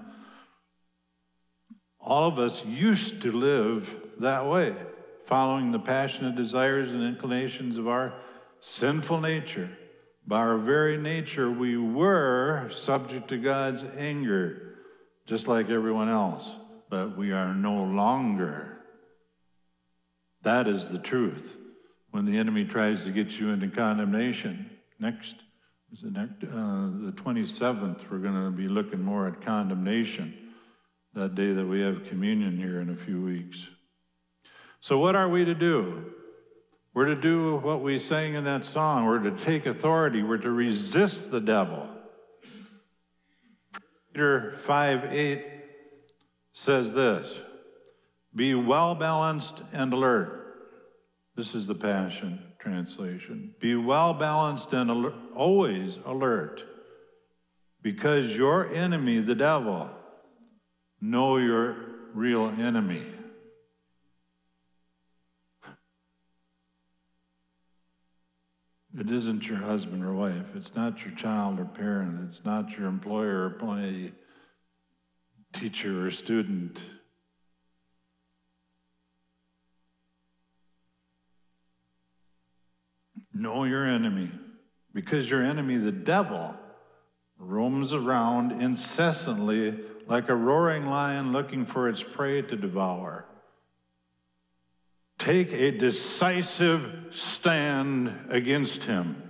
All 1.99 2.27
of 2.27 2.37
us 2.37 2.63
used 2.65 3.21
to 3.21 3.31
live 3.31 3.95
that 4.19 4.45
way 4.45 4.75
following 5.25 5.71
the 5.71 5.79
passionate 5.79 6.35
desires 6.35 6.91
and 6.91 7.03
inclinations 7.03 7.77
of 7.77 7.87
our 7.87 8.13
sinful 8.59 9.21
nature. 9.21 9.69
By 10.27 10.37
our 10.37 10.57
very 10.57 10.97
nature, 10.97 11.49
we 11.51 11.77
were 11.77 12.69
subject 12.71 13.27
to 13.29 13.37
God's 13.37 13.83
anger, 13.97 14.75
just 15.25 15.47
like 15.47 15.69
everyone 15.69 16.09
else, 16.09 16.51
but 16.89 17.17
we 17.17 17.31
are 17.31 17.53
no 17.53 17.83
longer. 17.83 18.77
That 20.43 20.67
is 20.67 20.89
the 20.89 20.99
truth. 20.99 21.57
When 22.11 22.25
the 22.25 22.37
enemy 22.37 22.65
tries 22.65 23.03
to 23.03 23.11
get 23.11 23.39
you 23.39 23.49
into 23.49 23.67
condemnation, 23.67 24.69
next 24.99 25.35
the, 26.01 26.11
next, 26.11 26.43
uh, 26.43 26.89
the 27.05 27.13
27th, 27.15 28.09
we're 28.09 28.17
going 28.17 28.33
to 28.33 28.51
be 28.51 28.67
looking 28.67 29.01
more 29.01 29.27
at 29.27 29.41
condemnation 29.41 30.33
that 31.13 31.35
day 31.35 31.53
that 31.53 31.65
we 31.65 31.79
have 31.79 32.05
communion 32.05 32.57
here 32.57 32.81
in 32.81 32.89
a 32.89 32.95
few 32.95 33.21
weeks. 33.21 33.67
So, 34.81 34.97
what 34.97 35.15
are 35.15 35.29
we 35.29 35.45
to 35.45 35.55
do? 35.55 36.11
We're 36.93 37.05
to 37.05 37.15
do 37.15 37.57
what 37.57 37.81
we 37.81 37.99
sang 37.99 38.35
in 38.35 38.43
that 38.43 38.65
song. 38.65 39.05
We're 39.05 39.19
to 39.19 39.31
take 39.31 39.65
authority. 39.65 40.23
We're 40.23 40.37
to 40.37 40.51
resist 40.51 41.31
the 41.31 41.41
devil. 41.41 41.87
Peter 44.13 44.55
5 44.57 45.13
8 45.13 45.45
says 46.51 46.93
this 46.93 47.37
Be 48.35 48.53
well 48.53 48.95
balanced 48.95 49.61
and 49.71 49.93
alert. 49.93 50.41
This 51.35 51.55
is 51.55 51.67
the 51.67 51.75
Passion 51.75 52.44
translation. 52.65 53.53
Be 53.59 53.75
well 53.75 54.13
balanced 54.15 54.73
and 54.73 54.89
alert, 54.89 55.13
always 55.35 55.99
alert, 56.03 56.63
because 57.83 58.35
your 58.35 58.73
enemy, 58.73 59.19
the 59.19 59.35
devil, 59.35 59.89
know 60.99 61.37
your 61.37 61.75
real 62.15 62.47
enemy. 62.47 63.05
It 68.97 69.11
isn't 69.11 69.47
your 69.47 69.57
husband 69.57 70.03
or 70.03 70.13
wife. 70.13 70.55
It's 70.55 70.73
not 70.73 71.05
your 71.05 71.13
child 71.13 71.59
or 71.59 71.65
parent. 71.65 72.21
It's 72.27 72.45
not 72.45 72.77
your 72.77 72.87
employer 72.87 73.41
or 73.41 73.45
employee, 73.47 74.13
teacher 75.53 76.07
or 76.07 76.11
student. 76.11 76.79
Know 83.37 83.65
your 83.65 83.85
enemy, 83.85 84.31
because 84.93 85.29
your 85.29 85.43
enemy, 85.43 85.75
the 85.75 85.91
devil, 85.91 86.55
roams 87.37 87.91
around 87.91 88.61
incessantly 88.61 89.77
like 90.07 90.29
a 90.29 90.35
roaring 90.35 90.85
lion 90.85 91.33
looking 91.33 91.65
for 91.65 91.89
its 91.89 92.01
prey 92.01 92.41
to 92.41 92.55
devour. 92.55 93.25
Take 95.19 95.51
a 95.51 95.71
decisive 95.71 97.07
stand 97.11 98.27
against 98.29 98.85
him. 98.85 99.21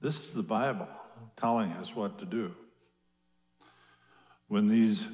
This 0.00 0.20
is 0.20 0.30
the 0.30 0.44
Bible 0.44 0.88
telling 1.36 1.72
us 1.72 1.96
what 1.96 2.20
to 2.20 2.24
do. 2.24 2.54
When 4.46 4.68
these 4.68 5.06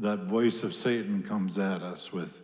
that 0.00 0.20
voice 0.20 0.62
of 0.62 0.74
Satan 0.74 1.22
comes 1.22 1.58
at 1.58 1.82
us 1.82 2.12
with 2.12 2.40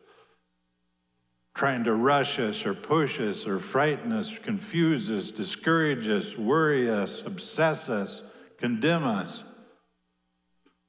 trying 1.55 1.85
to 1.85 1.95
rush 1.95 2.39
us 2.39 2.67
or 2.67 2.75
push 2.75 3.21
us 3.21 3.47
or 3.47 3.61
frighten 3.61 4.13
us, 4.13 4.33
confuse 4.43 5.09
us, 5.09 5.31
discourage 5.31 6.09
us, 6.09 6.37
worry 6.37 6.91
us, 6.91 7.23
obsess 7.25 7.89
us, 7.89 8.23
condemn 8.59 9.05
us. 9.05 9.45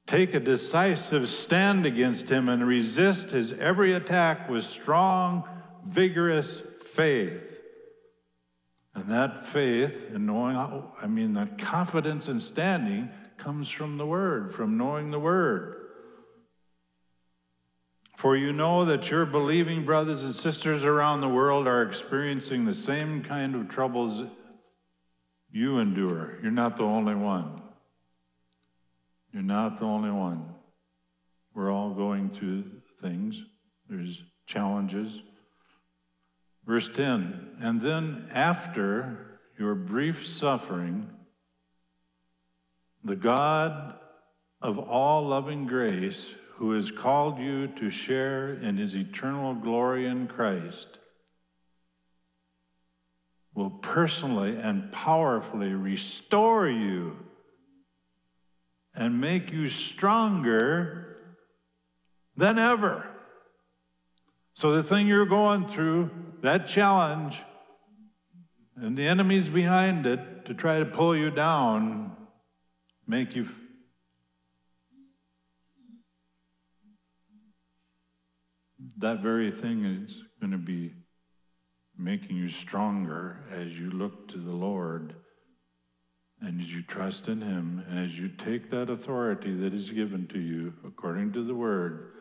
Take 0.06 0.34
a 0.34 0.40
decisive 0.40 1.28
stand 1.28 1.86
against 1.86 2.28
him 2.28 2.48
and 2.48 2.66
resist 2.66 3.30
his 3.30 3.52
every 3.52 3.92
attack 3.92 4.48
with 4.48 4.64
strong 4.64 5.44
vigorous 5.84 6.62
faith. 6.84 7.60
And 8.94 9.08
that 9.08 9.46
faith 9.46 10.10
and 10.14 10.26
knowing, 10.26 10.56
I 10.56 11.06
mean, 11.06 11.34
that 11.34 11.58
confidence 11.58 12.28
and 12.28 12.40
standing 12.40 13.10
comes 13.36 13.68
from 13.68 13.98
the 13.98 14.06
Word, 14.06 14.54
from 14.54 14.78
knowing 14.78 15.10
the 15.10 15.18
Word. 15.18 15.85
For 18.16 18.34
you 18.34 18.52
know 18.52 18.86
that 18.86 19.10
your 19.10 19.26
believing 19.26 19.84
brothers 19.84 20.22
and 20.22 20.34
sisters 20.34 20.84
around 20.84 21.20
the 21.20 21.28
world 21.28 21.66
are 21.66 21.82
experiencing 21.82 22.64
the 22.64 22.74
same 22.74 23.22
kind 23.22 23.54
of 23.54 23.68
troubles 23.68 24.22
you 25.52 25.78
endure. 25.78 26.38
You're 26.42 26.50
not 26.50 26.76
the 26.76 26.84
only 26.84 27.14
one. 27.14 27.60
You're 29.32 29.42
not 29.42 29.78
the 29.78 29.84
only 29.84 30.10
one. 30.10 30.46
We're 31.54 31.70
all 31.70 31.90
going 31.90 32.30
through 32.30 32.64
things, 33.00 33.42
there's 33.88 34.22
challenges. 34.46 35.22
Verse 36.66 36.88
10 36.88 37.58
And 37.60 37.80
then 37.80 38.28
after 38.32 39.40
your 39.58 39.74
brief 39.74 40.26
suffering, 40.26 41.10
the 43.04 43.16
God 43.16 43.94
of 44.62 44.78
all 44.78 45.26
loving 45.26 45.66
grace, 45.66 46.34
who 46.56 46.72
has 46.72 46.90
called 46.90 47.38
you 47.38 47.66
to 47.66 47.90
share 47.90 48.54
in 48.54 48.78
his 48.78 48.94
eternal 48.94 49.54
glory 49.54 50.06
in 50.06 50.26
Christ, 50.26 50.98
will 53.54 53.70
personally 53.70 54.56
and 54.56 54.90
powerfully 54.90 55.72
restore 55.74 56.68
you 56.68 57.16
and 58.94 59.20
make 59.20 59.52
you 59.52 59.68
stronger 59.68 61.16
than 62.36 62.58
ever. 62.58 63.06
So, 64.54 64.72
the 64.72 64.82
thing 64.82 65.06
you're 65.06 65.26
going 65.26 65.66
through, 65.66 66.10
that 66.40 66.66
challenge, 66.66 67.38
and 68.76 68.96
the 68.96 69.06
enemies 69.06 69.50
behind 69.50 70.06
it 70.06 70.46
to 70.46 70.54
try 70.54 70.78
to 70.78 70.86
pull 70.86 71.14
you 71.14 71.30
down, 71.30 72.16
make 73.06 73.36
you. 73.36 73.46
That 78.98 79.20
very 79.20 79.50
thing 79.50 79.84
is 79.84 80.22
going 80.40 80.52
to 80.52 80.58
be 80.58 80.92
making 81.98 82.36
you 82.36 82.48
stronger 82.48 83.44
as 83.52 83.78
you 83.78 83.90
look 83.90 84.28
to 84.28 84.38
the 84.38 84.52
Lord 84.52 85.14
and 86.40 86.60
as 86.60 86.72
you 86.72 86.82
trust 86.82 87.28
in 87.28 87.40
Him, 87.40 87.82
and 87.88 87.98
as 87.98 88.18
you 88.18 88.28
take 88.28 88.70
that 88.70 88.90
authority 88.90 89.54
that 89.56 89.72
is 89.72 89.90
given 89.90 90.26
to 90.28 90.38
you 90.38 90.74
according 90.86 91.32
to 91.32 91.42
the 91.42 91.54
Word, 91.54 92.12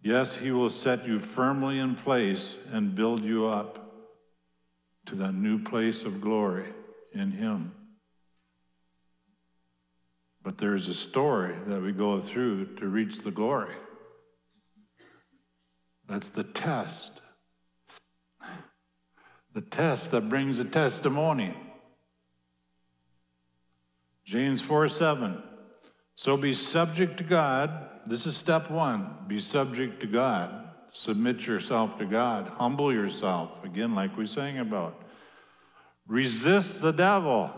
yes, 0.00 0.36
He 0.36 0.52
will 0.52 0.70
set 0.70 1.06
you 1.06 1.18
firmly 1.18 1.78
in 1.78 1.96
place 1.96 2.56
and 2.70 2.94
build 2.94 3.24
you 3.24 3.46
up 3.46 3.92
to 5.06 5.16
that 5.16 5.34
new 5.34 5.58
place 5.58 6.04
of 6.04 6.20
glory 6.20 6.66
in 7.12 7.32
Him. 7.32 7.72
But 10.42 10.58
there's 10.58 10.86
a 10.86 10.94
story 10.94 11.56
that 11.66 11.82
we 11.82 11.92
go 11.92 12.20
through 12.20 12.76
to 12.76 12.86
reach 12.86 13.22
the 13.22 13.32
glory. 13.32 13.74
That's 16.10 16.28
the 16.28 16.42
test. 16.42 17.12
The 19.54 19.60
test 19.60 20.10
that 20.10 20.28
brings 20.28 20.58
a 20.58 20.64
testimony. 20.64 21.54
James 24.24 24.60
4 24.60 24.88
7. 24.88 25.40
So 26.16 26.36
be 26.36 26.52
subject 26.52 27.16
to 27.18 27.24
God. 27.24 27.88
This 28.06 28.26
is 28.26 28.36
step 28.36 28.70
one. 28.72 29.14
Be 29.28 29.40
subject 29.40 30.00
to 30.00 30.08
God. 30.08 30.68
Submit 30.92 31.46
yourself 31.46 31.96
to 31.98 32.06
God. 32.06 32.48
Humble 32.58 32.92
yourself. 32.92 33.64
Again, 33.64 33.94
like 33.94 34.16
we 34.16 34.26
sang 34.26 34.58
about. 34.58 35.00
Resist 36.08 36.82
the 36.82 36.92
devil. 36.92 37.54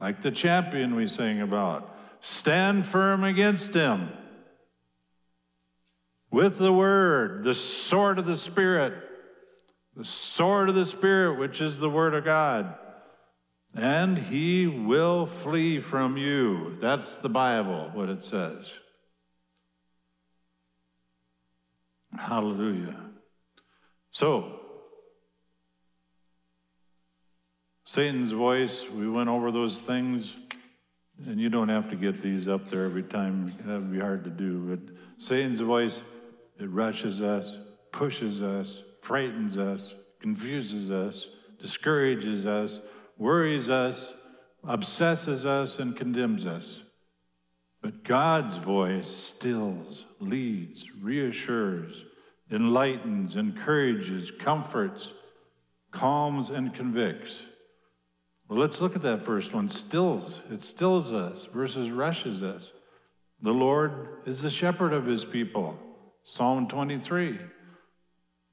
Like 0.00 0.22
the 0.22 0.30
champion 0.30 0.94
we 0.94 1.06
sang 1.06 1.42
about. 1.42 1.94
Stand 2.20 2.86
firm 2.86 3.24
against 3.24 3.74
him. 3.74 4.10
With 6.30 6.58
the 6.58 6.72
word, 6.72 7.44
the 7.44 7.54
sword 7.54 8.18
of 8.18 8.26
the 8.26 8.36
Spirit. 8.36 8.94
The 9.96 10.04
sword 10.04 10.68
of 10.68 10.74
the 10.74 10.86
Spirit, 10.86 11.38
which 11.38 11.60
is 11.60 11.78
the 11.78 11.90
word 11.90 12.14
of 12.14 12.24
God 12.24 12.74
and 13.74 14.18
he 14.18 14.66
will 14.66 15.26
flee 15.26 15.80
from 15.80 16.16
you. 16.16 16.76
That's 16.80 17.16
the 17.16 17.28
Bible, 17.28 17.90
what 17.92 18.08
it 18.08 18.24
says. 18.24 18.66
Hallelujah. 22.16 22.96
So, 24.10 24.60
Satan's 27.84 28.32
voice, 28.32 28.84
we 28.88 29.08
went 29.08 29.28
over 29.28 29.50
those 29.50 29.80
things, 29.80 30.34
and 31.26 31.38
you 31.38 31.48
don't 31.48 31.68
have 31.68 31.90
to 31.90 31.96
get 31.96 32.22
these 32.22 32.48
up 32.48 32.68
there 32.70 32.84
every 32.84 33.02
time. 33.02 33.54
That 33.64 33.74
would 33.74 33.92
be 33.92 34.00
hard 34.00 34.24
to 34.24 34.30
do. 34.30 34.76
But 34.76 34.94
Satan's 35.18 35.60
voice, 35.60 36.00
it 36.58 36.70
rushes 36.70 37.20
us, 37.20 37.56
pushes 37.92 38.42
us, 38.42 38.82
frightens 39.00 39.58
us, 39.58 39.94
confuses 40.20 40.90
us, 40.90 41.28
discourages 41.60 42.46
us 42.46 42.78
worries 43.18 43.68
us, 43.68 44.14
obsesses 44.64 45.44
us, 45.44 45.78
and 45.78 45.96
condemns 45.96 46.46
us. 46.46 46.82
But 47.82 48.04
God's 48.04 48.56
voice 48.56 49.08
stills, 49.08 50.04
leads, 50.20 50.86
reassures, 51.00 52.04
enlightens, 52.50 53.36
encourages, 53.36 54.30
comforts, 54.30 55.10
calms, 55.90 56.50
and 56.50 56.74
convicts. 56.74 57.42
Well, 58.48 58.58
let's 58.58 58.80
look 58.80 58.96
at 58.96 59.02
that 59.02 59.24
first 59.24 59.52
one. 59.52 59.68
Stills. 59.68 60.40
It 60.50 60.62
stills 60.62 61.12
us 61.12 61.46
versus 61.52 61.90
rushes 61.90 62.42
us. 62.42 62.72
The 63.42 63.52
Lord 63.52 64.08
is 64.26 64.42
the 64.42 64.50
shepherd 64.50 64.92
of 64.92 65.06
his 65.06 65.24
people. 65.24 65.78
Psalm 66.22 66.68
23. 66.68 67.38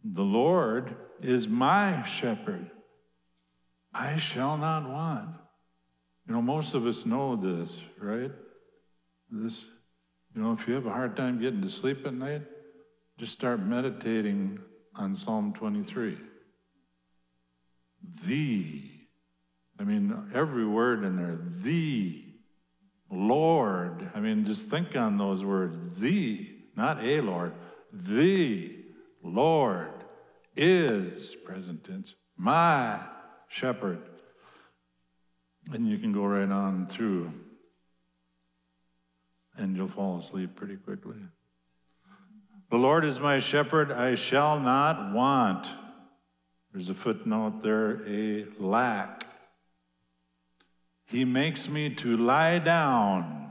The 0.03 0.21
Lord 0.21 0.95
is 1.21 1.47
my 1.47 2.03
shepherd. 2.03 2.69
I 3.93 4.17
shall 4.17 4.57
not 4.57 4.89
want. 4.89 5.29
You 6.27 6.33
know, 6.33 6.41
most 6.41 6.73
of 6.73 6.85
us 6.85 7.05
know 7.05 7.35
this, 7.35 7.79
right? 7.99 8.31
This, 9.31 9.65
you 10.35 10.41
know, 10.41 10.53
if 10.53 10.67
you 10.67 10.73
have 10.73 10.85
a 10.85 10.91
hard 10.91 11.15
time 11.15 11.39
getting 11.39 11.61
to 11.61 11.69
sleep 11.69 12.05
at 12.05 12.13
night, 12.13 12.43
just 13.17 13.31
start 13.31 13.61
meditating 13.61 14.59
on 14.95 15.15
Psalm 15.15 15.53
23. 15.53 16.17
The, 18.25 18.83
I 19.79 19.83
mean, 19.83 20.31
every 20.33 20.65
word 20.65 21.03
in 21.03 21.15
there, 21.15 21.37
the 21.63 22.25
Lord. 23.11 24.09
I 24.13 24.19
mean, 24.19 24.45
just 24.45 24.69
think 24.69 24.95
on 24.95 25.17
those 25.17 25.43
words. 25.43 25.99
The, 25.99 26.54
not 26.75 27.03
a 27.03 27.21
Lord, 27.21 27.53
the 27.91 28.75
Lord 29.23 29.91
is, 30.55 31.35
present 31.45 31.83
tense, 31.83 32.15
my 32.37 32.99
shepherd. 33.47 34.01
And 35.71 35.89
you 35.89 35.97
can 35.97 36.11
go 36.11 36.25
right 36.25 36.49
on 36.49 36.85
through, 36.87 37.31
and 39.57 39.75
you'll 39.75 39.87
fall 39.87 40.19
asleep 40.19 40.55
pretty 40.55 40.75
quickly. 40.75 41.17
The 42.69 42.77
Lord 42.77 43.05
is 43.05 43.19
my 43.19 43.39
shepherd, 43.39 43.91
I 43.91 44.15
shall 44.15 44.59
not 44.59 45.13
want. 45.13 45.67
There's 46.71 46.89
a 46.89 46.93
footnote 46.93 47.63
there, 47.63 48.01
a 48.07 48.45
lack. 48.59 49.25
He 51.05 51.23
makes 51.23 51.69
me 51.69 51.93
to 51.95 52.17
lie 52.17 52.59
down. 52.59 53.44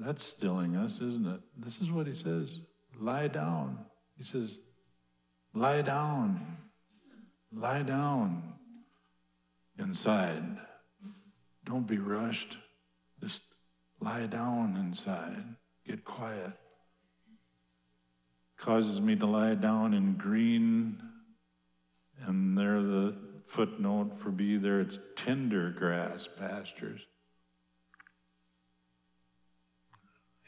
That's 0.00 0.24
stilling 0.24 0.76
us, 0.76 0.94
isn't 0.94 1.26
it? 1.26 1.40
This 1.58 1.80
is 1.82 1.90
what 1.90 2.06
he 2.06 2.14
says 2.14 2.60
lie 2.98 3.28
down. 3.28 3.78
He 4.16 4.24
says, 4.24 4.58
lie 5.54 5.82
down. 5.82 6.56
Lie 7.52 7.82
down 7.82 8.54
inside. 9.78 10.42
Don't 11.64 11.86
be 11.86 11.98
rushed. 11.98 12.56
Just 13.20 13.42
lie 14.00 14.26
down 14.26 14.76
inside. 14.76 15.44
Get 15.86 16.04
quiet. 16.04 16.52
Causes 18.56 19.00
me 19.00 19.16
to 19.16 19.26
lie 19.26 19.54
down 19.54 19.94
in 19.94 20.14
green, 20.14 21.02
and 22.26 22.56
there 22.56 22.82
the 22.82 23.16
footnote 23.46 24.16
for 24.16 24.30
be 24.30 24.56
there, 24.58 24.80
it's 24.80 24.98
tender 25.16 25.70
grass 25.70 26.28
pastures. 26.38 27.00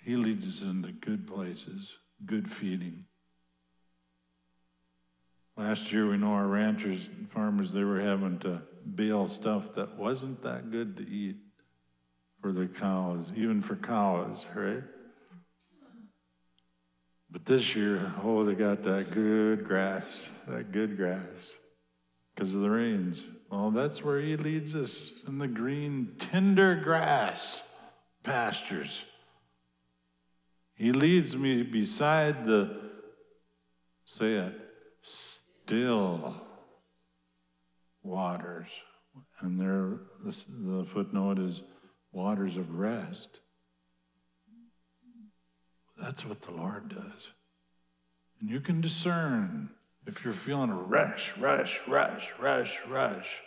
He 0.05 0.17
leads 0.17 0.47
us 0.47 0.63
into 0.63 0.91
good 0.91 1.27
places, 1.27 1.95
good 2.27 2.51
feeding. 2.51 3.05
Last 5.57 5.93
year, 5.93 6.09
we 6.09 6.17
know 6.17 6.33
our 6.33 6.47
ranchers 6.47 7.09
and 7.09 7.31
farmers, 7.31 7.73
they 7.73 7.85
were 7.85 8.01
having 8.01 8.39
to 8.41 8.63
bale 8.95 9.29
stuff 9.29 9.75
that 9.75 9.97
wasn't 9.97 10.43
that 10.43 10.71
good 10.71 10.97
to 10.97 11.09
eat 11.09 11.37
for 12.41 12.53
their 12.53 12.69
cows, 12.69 13.31
even 13.37 13.61
for 13.63 13.77
cows, 13.77 14.45
right? 14.55 14.83
But 17.31 17.45
this 17.45 17.77
year, 17.77 18.13
oh, 18.23 18.45
they 18.45 18.55
got 18.55 18.83
that 18.85 19.13
good 19.13 19.65
grass, 19.65 20.29
that 20.49 20.73
good 20.73 20.97
grass, 20.97 21.53
because 22.35 22.55
of 22.55 22.61
the 22.61 22.71
rains. 22.71 23.23
Well, 23.51 23.71
that's 23.71 24.03
where 24.03 24.21
he 24.21 24.37
leads 24.37 24.75
us 24.75 25.13
in 25.29 25.39
the 25.39 25.49
green, 25.49 26.15
tender 26.19 26.75
grass 26.77 27.63
pastures. 28.25 29.05
He 30.75 30.93
leads 30.93 31.37
me 31.37 31.63
beside 31.63 32.45
the, 32.45 32.81
say 34.05 34.35
it, 34.35 34.55
still 35.01 36.41
waters. 38.03 38.69
And 39.41 39.61
there, 39.61 39.99
the, 40.25 40.45
the 40.49 40.85
footnote 40.85 41.39
is 41.39 41.63
waters 42.13 42.57
of 42.57 42.79
rest. 42.79 43.41
That's 46.01 46.25
what 46.25 46.43
the 46.43 46.53
Lord 46.53 46.89
does. 46.89 47.31
And 48.41 48.51
you 48.51 48.61
can 48.61 48.81
discern 48.81 49.71
if 50.07 50.25
you're 50.25 50.35
feeling 50.35 50.71
a 50.71 50.77
rush, 50.77 51.33
rush, 51.39 51.81
rush, 51.87 52.31
rush, 52.41 52.79
rush, 52.89 53.41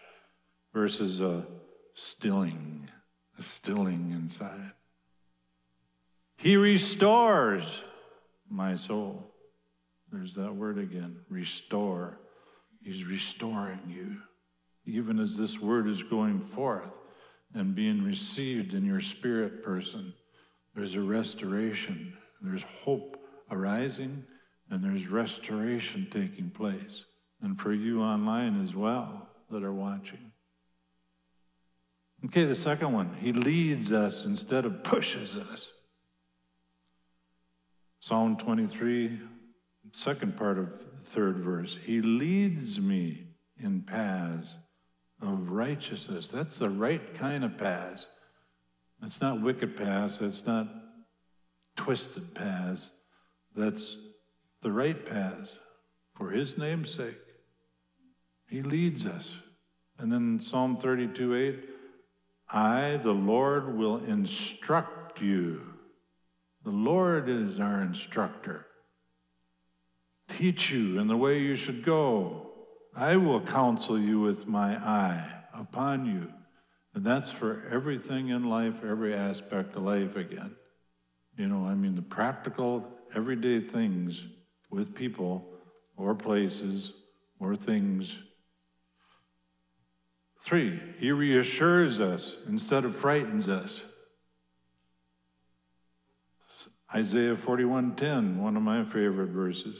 versus 0.73 1.19
a 1.19 1.45
stilling, 1.93 2.89
a 3.37 3.43
stilling 3.43 4.11
inside. 4.11 4.71
He 6.37 6.57
restores 6.57 7.63
my 8.49 8.75
soul. 8.75 9.23
There's 10.11 10.33
that 10.35 10.55
word 10.55 10.77
again 10.77 11.17
restore. 11.29 12.19
He's 12.81 13.03
restoring 13.03 13.79
you. 13.87 14.17
Even 14.85 15.19
as 15.19 15.35
this 15.35 15.59
word 15.59 15.87
is 15.87 16.03
going 16.03 16.41
forth 16.41 16.91
and 17.53 17.73
being 17.73 18.03
received 18.03 18.73
in 18.73 18.85
your 18.85 19.01
spirit 19.01 19.63
person, 19.63 20.13
there's 20.75 20.93
a 20.95 21.01
restoration. 21.01 22.15
There's 22.41 22.63
hope 22.83 23.17
arising, 23.49 24.23
and 24.69 24.83
there's 24.83 25.07
restoration 25.07 26.07
taking 26.11 26.49
place. 26.49 27.05
And 27.41 27.59
for 27.59 27.73
you 27.73 28.01
online 28.01 28.63
as 28.63 28.75
well 28.75 29.27
that 29.49 29.63
are 29.63 29.73
watching. 29.73 30.31
Okay, 32.25 32.45
the 32.45 32.55
second 32.55 32.91
one, 32.91 33.17
he 33.19 33.33
leads 33.33 33.91
us 33.91 34.25
instead 34.25 34.65
of 34.65 34.83
pushes 34.83 35.35
us. 35.35 35.69
Psalm 38.07 38.37
23, 38.37 39.19
second 39.91 40.37
part 40.37 40.59
of 40.59 40.79
third 41.05 41.37
verse. 41.37 41.75
He 41.85 42.03
leads 42.03 42.79
me 42.79 43.25
in 43.59 43.81
paths 43.81 44.53
of 45.23 45.49
righteousness. 45.49 46.27
That's 46.27 46.59
the 46.59 46.69
right 46.69 47.15
kind 47.15 47.43
of 47.43 47.57
paths. 47.57 48.05
It's 49.01 49.21
not 49.21 49.41
wicked 49.41 49.75
paths, 49.75 50.21
it's 50.21 50.45
not 50.45 50.67
twisted 51.75 52.35
paths. 52.35 52.91
That's 53.55 53.97
the 54.61 54.71
right 54.71 55.03
paths 55.03 55.55
for 56.13 56.29
his 56.29 56.59
name's 56.59 56.93
sake. 56.93 57.17
He 58.47 58.61
leads 58.61 59.07
us. 59.07 59.35
And 59.97 60.13
then 60.13 60.39
Psalm 60.39 60.77
32 60.77 61.35
8, 61.35 61.69
I, 62.49 62.97
the 62.97 63.13
Lord, 63.13 63.75
will 63.75 63.97
instruct 64.05 65.23
you. 65.23 65.74
The 66.65 66.71
Lord 66.71 67.29
is 67.29 67.59
our 67.59 67.79
instructor. 67.81 68.65
Teach 70.27 70.71
you 70.71 70.99
in 70.99 71.07
the 71.07 71.15
way 71.15 71.39
you 71.39 71.55
should 71.55 71.85
go. 71.85 72.49
I 72.95 73.17
will 73.17 73.39
counsel 73.39 73.99
you 73.99 74.19
with 74.19 74.47
my 74.47 74.75
eye 74.75 75.43
upon 75.53 76.07
you. 76.07 76.33
And 76.95 77.05
that's 77.05 77.29
for 77.29 77.67
everything 77.71 78.29
in 78.29 78.49
life, 78.49 78.83
every 78.83 79.13
aspect 79.13 79.75
of 79.75 79.83
life 79.83 80.15
again. 80.15 80.55
You 81.37 81.47
know, 81.47 81.65
I 81.65 81.75
mean, 81.75 81.93
the 81.95 82.01
practical, 82.01 82.83
everyday 83.13 83.59
things 83.59 84.25
with 84.71 84.95
people 84.95 85.45
or 85.97 86.15
places 86.15 86.93
or 87.39 87.55
things. 87.55 88.17
Three, 90.41 90.79
he 90.99 91.11
reassures 91.11 91.99
us 91.99 92.37
instead 92.47 92.85
of 92.85 92.95
frightens 92.95 93.47
us. 93.49 93.83
Isaiah 96.95 97.35
41:10, 97.35 98.37
one 98.37 98.55
of 98.55 98.63
my 98.63 98.85
favorite 98.85 99.29
verses. 99.29 99.75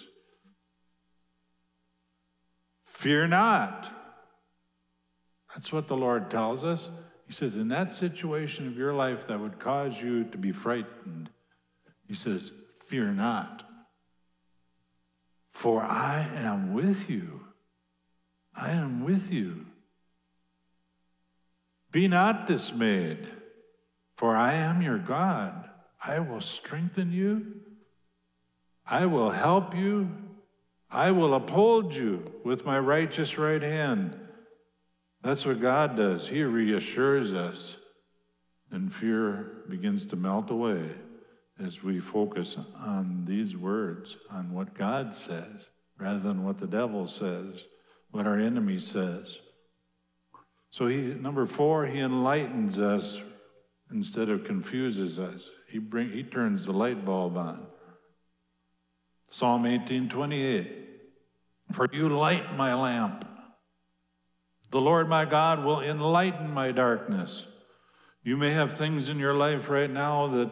Fear 2.84 3.28
not. 3.28 3.92
That's 5.54 5.72
what 5.72 5.88
the 5.88 5.96
Lord 5.96 6.30
tells 6.30 6.64
us. 6.64 6.90
He 7.28 7.34
says, 7.34 7.56
in 7.56 7.70
that 7.70 7.94
situation 7.94 8.68
of 8.68 8.78
your 8.78 8.94
life 8.94 9.28
that 9.28 9.40
would 9.40 9.60
cause 9.60 9.98
you 10.00 10.26
to 10.26 10.38
be 10.38 10.52
frightened, 10.52 11.30
he 12.08 12.14
says, 12.14 12.52
Fear 12.86 13.14
not, 13.14 13.64
for 15.52 15.82
I 15.82 16.28
am 16.36 16.74
with 16.74 17.10
you. 17.10 17.48
I 18.56 18.72
am 18.72 19.04
with 19.04 19.32
you. 19.32 19.66
Be 21.92 22.08
not 22.08 22.46
dismayed, 22.46 23.28
for 24.18 24.36
I 24.36 24.54
am 24.54 24.82
your 24.82 25.00
God. 25.00 25.70
I 26.06 26.20
will 26.20 26.42
strengthen 26.42 27.12
you. 27.12 27.62
I 28.86 29.08
will 29.08 29.32
help 29.32 29.76
you. 29.76 30.10
I 30.92 31.12
will 31.12 31.34
uphold 31.34 31.96
you 31.96 32.32
with 32.44 32.66
my 32.66 32.78
righteous 32.78 33.38
right 33.38 33.62
hand. 33.62 34.16
That's 35.24 35.46
what 35.46 35.60
God 35.60 35.98
does. 35.98 36.28
He 36.28 36.44
reassures 36.44 37.34
us, 37.34 37.78
and 38.70 38.94
fear 38.94 39.64
begins 39.68 40.06
to 40.06 40.16
melt 40.16 40.52
away 40.52 40.92
as 41.60 41.82
we 41.82 42.00
focus 42.00 42.56
on 42.78 43.24
these 43.26 43.56
words, 43.58 44.18
on 44.30 44.54
what 44.54 44.76
God 44.76 45.16
says, 45.16 45.70
rather 45.98 46.20
than 46.20 46.44
what 46.44 46.60
the 46.60 46.68
devil 46.68 47.08
says, 47.08 47.64
what 48.12 48.28
our 48.28 48.38
enemy 48.38 48.80
says. 48.80 49.40
So 50.70 50.88
he 50.88 50.98
number 50.98 51.46
four, 51.46 51.88
he 51.88 52.00
enlightens 52.00 52.78
us 52.78 53.20
instead 53.92 54.30
of 54.30 54.44
confuses 54.44 55.18
us. 55.18 55.50
He 55.76 55.80
bring 55.80 56.12
he 56.12 56.24
turns 56.24 56.66
the 56.66 56.72
light 56.72 57.04
bulb 57.04 57.36
on. 57.36 57.68
Psalm 59.28 59.66
18, 59.66 60.08
28. 60.08 60.72
For 61.74 61.90
you 61.92 62.08
light 62.08 62.56
my 62.56 62.74
lamp. 62.74 63.28
The 64.72 64.80
Lord 64.80 65.10
my 65.10 65.26
God 65.26 65.66
will 65.66 65.82
enlighten 65.82 66.50
my 66.50 66.72
darkness. 66.72 67.44
You 68.24 68.38
may 68.38 68.52
have 68.52 68.78
things 68.78 69.10
in 69.10 69.20
your 69.20 69.34
life 69.34 69.68
right 69.68 69.90
now 69.92 70.28
that 70.28 70.50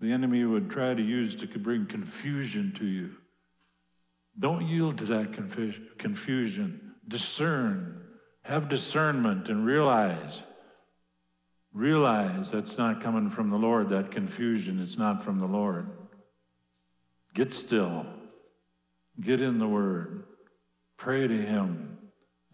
the 0.00 0.10
enemy 0.10 0.44
would 0.44 0.70
try 0.70 0.92
to 0.92 1.02
use 1.02 1.36
to 1.36 1.46
bring 1.46 1.86
confusion 1.86 2.72
to 2.78 2.84
you. 2.84 3.12
Don't 4.36 4.66
yield 4.66 4.98
to 4.98 5.04
that 5.04 5.34
confusion. 5.34 6.94
Discern. 7.06 8.02
Have 8.42 8.68
discernment 8.68 9.48
and 9.48 9.64
realize. 9.64 10.42
Realize 11.76 12.50
that's 12.50 12.78
not 12.78 13.02
coming 13.02 13.28
from 13.28 13.50
the 13.50 13.58
Lord, 13.58 13.90
that 13.90 14.10
confusion. 14.10 14.80
It's 14.80 14.96
not 14.96 15.22
from 15.22 15.38
the 15.38 15.46
Lord. 15.46 15.86
Get 17.34 17.52
still. 17.52 18.06
Get 19.20 19.42
in 19.42 19.58
the 19.58 19.68
Word. 19.68 20.24
Pray 20.96 21.28
to 21.28 21.36
Him, 21.36 21.98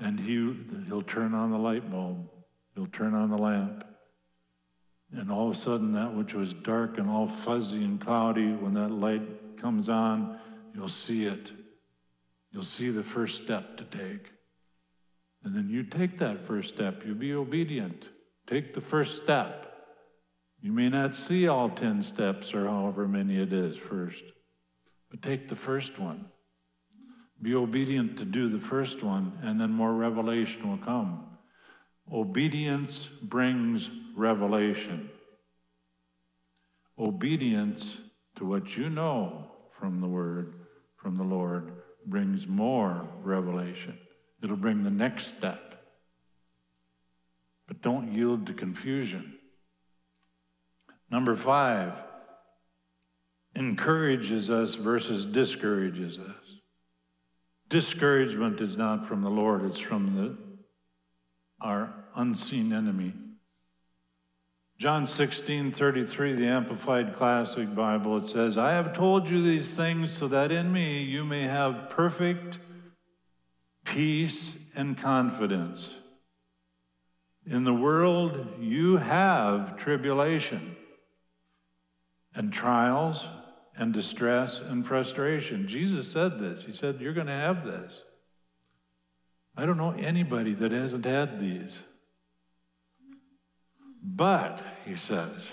and 0.01 0.19
he, 0.19 0.57
He'll 0.89 1.03
turn 1.03 1.35
on 1.35 1.53
the 1.53 1.57
light 1.57 1.89
bulb. 1.89 2.29
He'll 2.75 2.89
turn 2.89 3.15
on 3.15 3.31
the 3.31 3.39
lamp. 3.39 3.85
And 5.13 5.31
all 5.31 5.49
of 5.51 5.55
a 5.55 5.59
sudden, 5.59 5.93
that 5.93 6.13
which 6.13 6.35
was 6.35 6.53
dark 6.53 6.99
and 6.99 7.09
all 7.09 7.29
fuzzy 7.29 7.85
and 7.85 8.01
cloudy, 8.01 8.49
when 8.49 8.75
that 8.75 8.91
light 8.91 9.57
comes 9.57 9.89
on, 9.89 10.37
you'll 10.75 10.89
see 10.89 11.27
it. 11.27 11.53
You'll 12.51 12.65
see 12.65 12.91
the 12.91 13.05
first 13.05 13.41
step 13.45 13.77
to 13.77 13.85
take. 13.85 14.33
And 15.45 15.55
then 15.55 15.69
you 15.69 15.85
take 15.85 16.19
that 16.19 16.45
first 16.45 16.75
step. 16.75 17.07
You 17.07 17.15
be 17.15 17.35
obedient. 17.35 18.09
Take 18.53 18.75
the 18.75 18.83
first 18.83 19.17
step. 19.17 19.73
You 20.61 20.73
may 20.73 20.91
not 20.91 21.17
see 21.17 21.49
all 21.49 21.71
10 21.71 22.03
steps 22.03 22.53
or 22.53 22.67
however 22.67 23.09
many 23.09 23.41
it 23.41 23.51
is 23.51 23.79
first, 23.79 24.23
but 25.11 25.23
take 25.23 25.49
the 25.49 25.57
first 25.57 25.99
one. 25.99 26.27
Be 27.41 27.55
obedient 27.55 28.19
to 28.19 28.27
do 28.27 28.51
the 28.51 28.61
first 28.61 29.03
one, 29.03 29.39
and 29.41 29.59
then 29.59 29.71
more 29.71 29.95
revelation 29.95 30.69
will 30.69 30.85
come. 30.85 31.25
Obedience 32.13 33.09
brings 33.23 33.89
revelation. 34.15 35.09
Obedience 36.99 38.01
to 38.37 38.45
what 38.45 38.77
you 38.77 38.91
know 38.91 39.51
from 39.81 40.03
the 40.03 40.09
Word, 40.09 40.53
from 40.97 41.17
the 41.17 41.25
Lord, 41.25 41.73
brings 42.05 42.47
more 42.47 43.09
revelation. 43.23 43.97
It'll 44.43 44.57
bring 44.57 44.85
the 44.85 44.91
next 44.91 45.29
step. 45.29 45.72
But 47.67 47.83
don't 47.83 48.13
yield 48.13 48.47
to 48.47 48.55
confusion. 48.55 49.39
Number 51.11 51.37
five, 51.37 51.93
encourages 53.55 54.51
us 54.51 54.75
versus 54.75 55.25
discourages 55.27 56.19
us. 56.19 56.61
Discouragement 57.69 58.61
is 58.61 58.77
not 58.77 59.07
from 59.07 59.23
the 59.23 59.31
Lord, 59.31 59.65
it's 59.65 59.79
from 59.79 60.15
the, 60.15 60.37
our 61.67 61.93
unseen 62.15 62.73
enemy. 62.73 63.15
John 64.79 65.07
16, 65.07 65.71
33, 65.71 66.35
the 66.35 66.47
Amplified 66.47 67.15
Classic 67.15 67.73
Bible, 67.75 68.19
it 68.19 68.27
says, 68.27 68.59
I 68.59 68.73
have 68.73 68.93
told 68.93 69.29
you 69.29 69.41
these 69.41 69.75
things 69.75 70.11
so 70.11 70.27
that 70.29 70.51
in 70.51 70.73
me 70.73 71.03
you 71.03 71.25
may 71.25 71.43
have 71.43 71.89
perfect 71.89 72.59
peace 73.85 74.57
and 74.75 74.99
confidence. 74.99 75.95
In 77.47 77.65
the 77.65 77.75
world, 77.75 78.47
you 78.61 78.99
have 78.99 79.77
tribulation 79.77 80.77
and 82.35 82.53
trials 82.53 83.27
and 83.77 83.93
distress 83.93 84.61
and 84.61 84.87
frustration. 84.87 85.67
Jesus 85.67 86.11
said 86.11 86.39
this. 86.39 86.63
He 86.65 86.73
said, 86.73 87.01
You're 87.01 87.15
going 87.15 87.27
to 87.27 87.33
have 87.33 87.65
this. 87.65 88.03
I 89.57 89.67
don't 89.67 89.77
know 89.77 89.91
anybody 89.91 90.55
that 90.55 90.73
hasn't 90.73 91.05
had 91.05 91.39
these. 91.39 91.79
But, 94.03 94.63
he 94.85 94.97
says, 94.97 95.51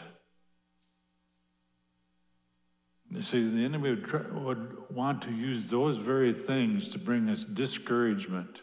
you 3.12 3.22
see, 3.22 3.48
the 3.48 3.64
enemy 3.64 3.92
would, 3.92 4.06
try, 4.06 4.22
would 4.22 4.90
want 4.92 5.22
to 5.24 5.32
use 5.32 5.70
those 5.70 5.98
very 5.98 6.34
things 6.34 6.90
to 6.90 7.00
bring 7.00 7.30
us 7.30 7.44
discouragement 7.44 8.62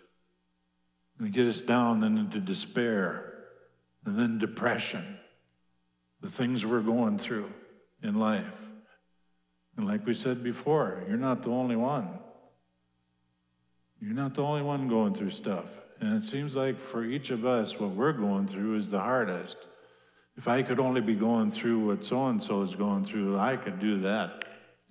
and 1.19 1.33
get 1.33 1.47
us 1.47 1.61
down 1.61 2.01
then 2.01 2.19
into 2.19 2.41
despair 2.41 3.33
and 4.05 4.19
then 4.19 4.39
depression 4.39 5.19
the 6.21 6.31
things 6.31 6.65
we're 6.65 6.81
going 6.81 7.19
through 7.19 7.51
in 8.03 8.19
life. 8.19 8.69
And 9.77 9.87
like 9.87 10.07
we 10.07 10.15
said 10.15 10.43
before, 10.43 11.03
you're 11.09 11.19
not 11.19 11.43
the 11.43 11.51
only 11.51 11.77
one. 11.77 12.09
You're 14.01 14.15
not 14.15 14.35
the 14.35 14.43
only 14.43 14.63
one 14.63 14.89
going 14.89 15.15
through 15.15 15.31
stuff. 15.31 15.67
And 16.01 16.15
it 16.15 16.25
seems 16.25 16.57
like 16.57 16.79
for 16.79 17.05
each 17.05 17.31
of 17.31 17.47
us, 17.47 17.79
what 17.79 17.91
we're 17.91 18.13
going 18.13 18.47
through 18.49 18.77
is 18.77 18.91
the 18.91 19.01
hardest. 19.01 19.57
If 20.37 20.49
I 20.49 20.63
could 20.63 20.79
only 20.79 21.01
be 21.01 21.15
going 21.15 21.51
through 21.51 21.87
what 21.87 22.05
so 22.05 22.27
and 22.27 22.43
so 22.43 22.63
is 22.63 22.75
going 22.75 23.05
through, 23.05 23.39
I 23.39 23.57
could 23.57 23.79
do 23.79 24.01
that 24.01 24.45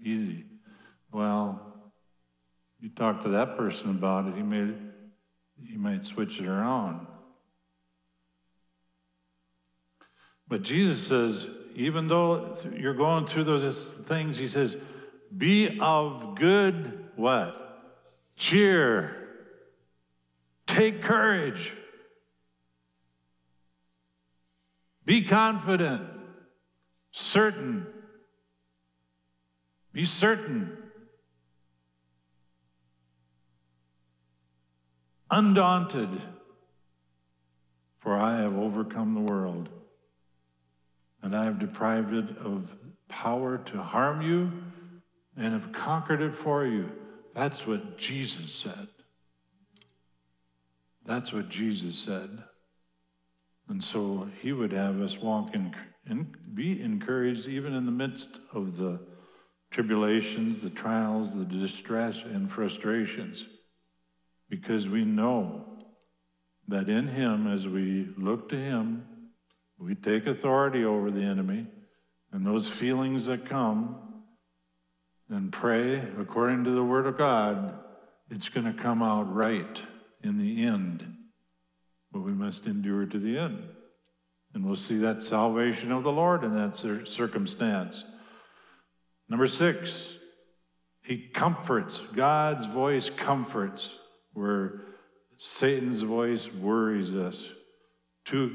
easy. 0.03 0.45
Well, 1.11 1.61
you 2.81 2.89
talk 2.89 3.23
to 3.23 3.29
that 3.29 3.57
person 3.57 3.91
about 3.91 4.27
it, 4.27 4.35
he 4.35 4.41
may 4.41 4.73
he 5.63 5.77
might 5.77 6.05
switch 6.05 6.39
it 6.39 6.47
around. 6.47 7.07
But 10.47 10.61
Jesus 10.61 11.05
says, 11.07 11.47
even 11.75 12.07
though 12.07 12.57
you're 12.75 12.93
going 12.93 13.25
through 13.25 13.45
those 13.45 13.91
things, 14.05 14.37
he 14.37 14.47
says, 14.47 14.75
be 15.35 15.79
of 15.81 16.35
good 16.35 17.09
what? 17.15 17.83
Cheer. 18.37 19.15
Take 20.67 21.01
courage. 21.01 21.73
Be 25.05 25.23
confident, 25.23 26.01
certain. 27.11 27.85
Be 29.93 30.03
certain. 30.05 30.77
Undaunted, 35.31 36.21
for 37.99 38.15
I 38.15 38.41
have 38.41 38.55
overcome 38.55 39.13
the 39.15 39.33
world, 39.33 39.69
and 41.21 41.35
I 41.35 41.45
have 41.45 41.59
deprived 41.59 42.13
it 42.13 42.37
of 42.37 42.75
power 43.07 43.57
to 43.57 43.81
harm 43.81 44.21
you, 44.21 44.51
and 45.37 45.53
have 45.53 45.73
conquered 45.73 46.21
it 46.21 46.35
for 46.35 46.65
you. 46.65 46.91
That's 47.33 47.67
what 47.67 47.97
Jesus 47.97 48.53
said. 48.53 48.87
That's 51.05 51.33
what 51.33 51.49
Jesus 51.49 51.97
said. 51.97 52.43
And 53.67 53.83
so 53.83 54.29
he 54.41 54.53
would 54.53 54.71
have 54.71 55.01
us 55.01 55.17
walk 55.17 55.55
and 55.55 55.75
be 56.53 56.81
encouraged 56.81 57.47
even 57.47 57.73
in 57.73 57.85
the 57.85 57.91
midst 57.91 58.39
of 58.53 58.77
the 58.77 58.99
tribulations, 59.71 60.61
the 60.61 60.69
trials, 60.69 61.35
the 61.35 61.45
distress, 61.45 62.21
and 62.23 62.49
frustrations, 62.49 63.45
because 64.49 64.87
we 64.87 65.03
know 65.03 65.77
that 66.67 66.89
in 66.89 67.07
him, 67.07 67.47
as 67.47 67.67
we 67.67 68.09
look 68.17 68.49
to 68.49 68.55
him, 68.55 69.05
we 69.77 69.95
take 69.95 70.25
authority 70.25 70.83
over 70.83 71.11
the 71.11 71.23
enemy, 71.23 71.67
and 72.31 72.45
those 72.45 72.67
feelings 72.67 73.25
that 73.25 73.47
come, 73.47 73.97
and 75.29 75.51
pray 75.51 76.03
according 76.19 76.63
to 76.63 76.71
the 76.71 76.83
Word 76.83 77.07
of 77.07 77.17
God, 77.17 77.79
it's 78.29 78.49
going 78.49 78.65
to 78.65 78.81
come 78.81 79.01
out 79.01 79.33
right 79.33 79.81
in 80.23 80.37
the 80.37 80.63
end. 80.65 81.05
But 82.11 82.21
we 82.21 82.31
must 82.31 82.65
endure 82.65 83.05
to 83.05 83.19
the 83.19 83.37
end. 83.37 83.63
And 84.53 84.65
we'll 84.65 84.75
see 84.75 84.97
that 84.99 85.21
salvation 85.21 85.91
of 85.91 86.03
the 86.03 86.11
Lord 86.11 86.43
in 86.43 86.53
that 86.55 86.75
circumstance. 86.75 88.05
Number 89.27 89.47
six, 89.47 90.15
he 91.03 91.17
comforts. 91.17 91.99
God's 92.13 92.65
voice 92.65 93.09
comforts, 93.09 93.89
where 94.35 94.81
Satan's 95.37 96.03
voice 96.03 96.53
worries 96.53 97.15
us. 97.15 97.49
2 98.25 98.51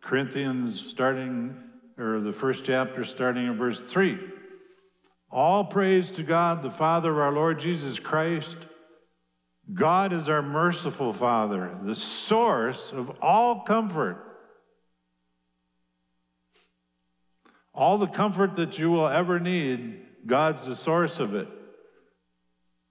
Corinthians, 0.00 0.80
starting, 0.80 1.62
or 1.98 2.20
the 2.20 2.32
first 2.32 2.64
chapter, 2.64 3.04
starting 3.04 3.46
in 3.46 3.56
verse 3.58 3.82
3. 3.82 4.18
All 5.30 5.64
praise 5.64 6.10
to 6.12 6.22
God, 6.22 6.62
the 6.62 6.70
Father 6.70 7.10
of 7.10 7.18
our 7.18 7.32
Lord 7.32 7.58
Jesus 7.58 7.98
Christ 7.98 8.56
God 9.72 10.12
is 10.12 10.28
our 10.28 10.42
merciful 10.42 11.12
Father, 11.12 11.74
the 11.80 11.94
source 11.94 12.92
of 12.92 13.10
all 13.22 13.60
comfort. 13.60 14.20
All 17.72 17.98
the 17.98 18.06
comfort 18.06 18.56
that 18.56 18.78
you 18.78 18.90
will 18.90 19.06
ever 19.06 19.40
need, 19.40 20.02
God's 20.26 20.66
the 20.66 20.76
source 20.76 21.18
of 21.18 21.34
it. 21.34 21.48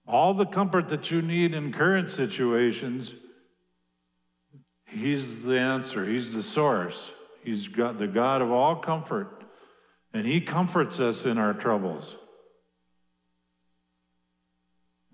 All 0.06 0.34
the 0.34 0.46
comfort 0.46 0.88
that 0.88 1.10
you 1.10 1.22
need 1.22 1.54
in 1.54 1.72
current 1.72 2.10
situations, 2.10 3.14
He's 4.86 5.42
the 5.42 5.58
answer, 5.58 6.06
He's 6.06 6.32
the 6.32 6.42
source. 6.42 7.10
He's 7.42 7.68
got 7.68 7.98
the 7.98 8.06
God 8.06 8.40
of 8.40 8.50
all 8.50 8.76
comfort, 8.76 9.44
and 10.12 10.26
He 10.26 10.40
comforts 10.40 10.98
us 11.00 11.24
in 11.24 11.36
our 11.36 11.52
troubles. 11.52 12.16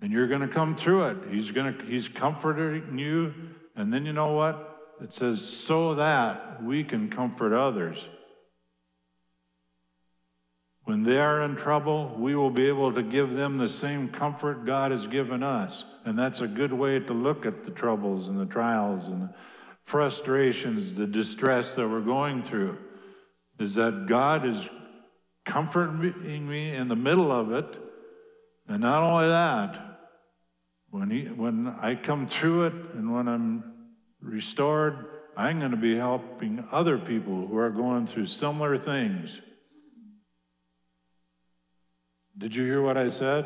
And 0.01 0.11
you're 0.11 0.27
going 0.27 0.41
to 0.41 0.47
come 0.47 0.75
through 0.75 1.03
it. 1.09 1.17
He's 1.29 1.51
going 1.51 1.77
to 1.77 1.85
he's 1.85 2.07
comforting 2.07 2.97
you. 2.97 3.33
And 3.75 3.93
then 3.93 4.05
you 4.05 4.13
know 4.13 4.33
what? 4.33 4.95
It 4.99 5.13
says 5.13 5.47
so 5.47 5.95
that 5.95 6.63
we 6.63 6.83
can 6.83 7.09
comfort 7.09 7.53
others. 7.53 8.03
When 10.91 11.03
they 11.03 11.19
are 11.19 11.43
in 11.43 11.55
trouble, 11.55 12.13
we 12.17 12.35
will 12.35 12.49
be 12.49 12.67
able 12.67 12.91
to 12.91 13.01
give 13.01 13.33
them 13.33 13.57
the 13.57 13.69
same 13.69 14.09
comfort 14.09 14.65
God 14.65 14.91
has 14.91 15.07
given 15.07 15.41
us. 15.41 15.85
And 16.03 16.19
that's 16.19 16.41
a 16.41 16.49
good 16.49 16.73
way 16.73 16.99
to 16.99 17.13
look 17.13 17.45
at 17.45 17.63
the 17.63 17.71
troubles 17.71 18.27
and 18.27 18.37
the 18.37 18.45
trials 18.45 19.07
and 19.07 19.21
the 19.21 19.33
frustrations, 19.85 20.95
the 20.95 21.07
distress 21.07 21.75
that 21.75 21.87
we're 21.87 22.01
going 22.01 22.43
through. 22.43 22.77
Is 23.57 23.75
that 23.75 24.07
God 24.07 24.45
is 24.45 24.67
comforting 25.45 26.49
me 26.49 26.75
in 26.75 26.89
the 26.89 26.97
middle 26.97 27.31
of 27.31 27.53
it. 27.53 27.73
And 28.67 28.81
not 28.81 29.09
only 29.09 29.29
that, 29.29 29.97
when, 30.89 31.09
he, 31.09 31.21
when 31.21 31.69
I 31.69 31.95
come 31.95 32.27
through 32.27 32.65
it 32.65 32.73
and 32.95 33.15
when 33.15 33.29
I'm 33.29 33.63
restored, 34.21 35.05
I'm 35.37 35.59
going 35.59 35.71
to 35.71 35.77
be 35.77 35.95
helping 35.95 36.67
other 36.69 36.97
people 36.97 37.47
who 37.47 37.57
are 37.57 37.69
going 37.69 38.07
through 38.07 38.25
similar 38.25 38.77
things. 38.77 39.39
Did 42.37 42.55
you 42.55 42.63
hear 42.63 42.81
what 42.81 42.97
I 42.97 43.09
said? 43.09 43.45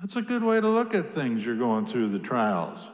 That's 0.00 0.16
a 0.16 0.22
good 0.22 0.42
way 0.42 0.60
to 0.60 0.68
look 0.68 0.94
at 0.94 1.14
things 1.14 1.44
you're 1.44 1.56
going 1.56 1.86
through 1.86 2.10
the 2.10 2.18
trials. 2.18 2.86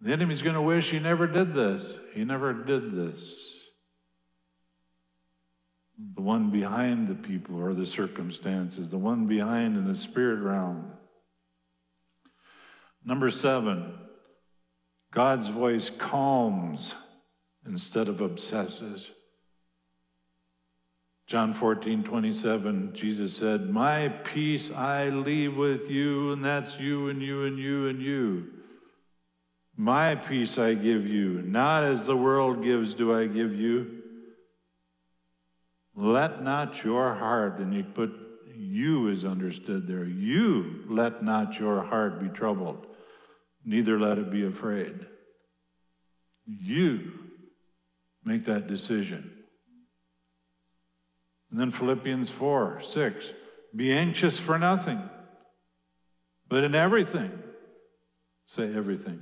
The 0.00 0.12
enemy's 0.12 0.42
going 0.42 0.54
to 0.54 0.62
wish 0.62 0.90
he 0.90 0.98
never 0.98 1.26
did 1.26 1.54
this. 1.54 1.92
He 2.14 2.24
never 2.24 2.52
did 2.54 2.92
this 2.92 3.60
the 6.14 6.22
one 6.22 6.50
behind 6.50 7.08
the 7.08 7.14
people 7.14 7.60
or 7.60 7.74
the 7.74 7.86
circumstances, 7.86 8.88
the 8.88 8.98
one 8.98 9.26
behind 9.26 9.76
in 9.76 9.86
the 9.86 9.94
spirit 9.94 10.40
realm. 10.40 10.92
Number 13.04 13.30
seven, 13.30 13.94
God's 15.12 15.48
voice 15.48 15.90
calms 15.90 16.94
instead 17.66 18.08
of 18.08 18.20
obsesses. 18.20 19.10
John 21.30 21.52
14, 21.52 22.02
27, 22.02 22.90
Jesus 22.92 23.36
said, 23.36 23.70
My 23.70 24.08
peace 24.08 24.68
I 24.72 25.10
leave 25.10 25.56
with 25.56 25.88
you, 25.88 26.32
and 26.32 26.44
that's 26.44 26.80
you 26.80 27.08
and 27.08 27.22
you 27.22 27.44
and 27.44 27.56
you 27.56 27.86
and 27.86 28.02
you. 28.02 28.48
My 29.76 30.16
peace 30.16 30.58
I 30.58 30.74
give 30.74 31.06
you, 31.06 31.40
not 31.42 31.84
as 31.84 32.04
the 32.04 32.16
world 32.16 32.64
gives, 32.64 32.94
do 32.94 33.14
I 33.16 33.28
give 33.28 33.54
you. 33.54 34.02
Let 35.94 36.42
not 36.42 36.82
your 36.82 37.14
heart, 37.14 37.60
and 37.60 37.72
he 37.72 37.84
put 37.84 38.10
you 38.52 39.06
is 39.06 39.24
understood 39.24 39.86
there. 39.86 40.06
You 40.06 40.82
let 40.88 41.22
not 41.22 41.60
your 41.60 41.84
heart 41.84 42.20
be 42.20 42.28
troubled, 42.28 42.88
neither 43.64 44.00
let 44.00 44.18
it 44.18 44.32
be 44.32 44.44
afraid. 44.44 45.06
You 46.44 47.12
make 48.24 48.46
that 48.46 48.66
decision. 48.66 49.36
And 51.50 51.60
then 51.60 51.70
Philippians 51.70 52.30
4 52.30 52.80
6 52.82 53.32
be 53.74 53.92
anxious 53.92 54.38
for 54.38 54.58
nothing, 54.58 55.00
but 56.48 56.64
in 56.64 56.74
everything, 56.74 57.30
say 58.46 58.74
everything, 58.74 59.20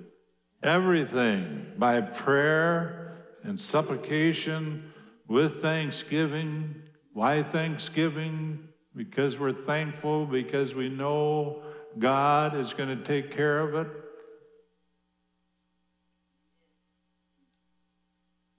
everything 0.63 1.73
by 1.77 2.01
prayer 2.01 3.19
and 3.43 3.61
supplication 3.61 4.93
with 5.27 5.61
thanksgiving. 5.61 6.83
Why 7.13 7.43
thanksgiving? 7.43 8.69
Because 8.97 9.39
we're 9.39 9.53
thankful, 9.53 10.27
because 10.27 10.75
we 10.75 10.89
know 10.89 11.63
God 11.99 12.57
is 12.57 12.73
going 12.73 12.97
to 12.97 13.05
take 13.05 13.33
care 13.33 13.61
of 13.61 13.75
it. 13.75 13.93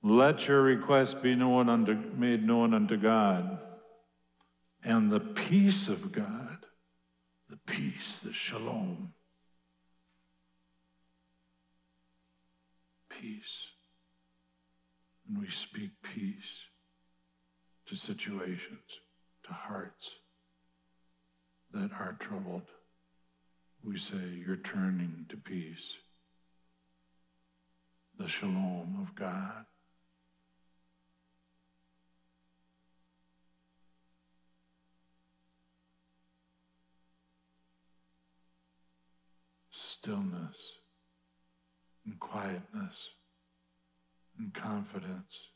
Let 0.02 0.48
your 0.48 0.62
request 0.62 1.22
be 1.22 1.36
known 1.36 1.70
unto, 1.70 1.94
made 1.94 2.46
known 2.46 2.74
unto 2.74 2.98
God. 2.98 3.60
And 4.84 5.12
the 5.12 5.20
peace 5.20 5.88
of 5.90 6.12
God, 6.12 6.66
the 7.50 7.60
peace, 7.66 8.20
the 8.20 8.32
shalom, 8.32 9.14
peace 13.10 13.68
and 15.30 15.40
we 15.40 15.48
speak 15.50 15.92
peace 16.02 16.66
to 17.88 17.96
situations, 17.96 19.00
to 19.44 19.54
hearts 19.54 20.12
that 21.72 21.92
are 21.92 22.18
troubled. 22.20 22.64
We 23.84 23.98
say, 23.98 24.44
You're 24.46 24.58
turning 24.58 25.26
to 25.30 25.38
peace. 25.38 25.98
The 28.18 28.28
shalom 28.28 28.98
of 29.02 29.16
God. 29.16 29.66
Stillness 40.02 40.78
and 42.06 42.18
quietness 42.22 43.10
and 44.38 44.54
confidence 44.54 45.50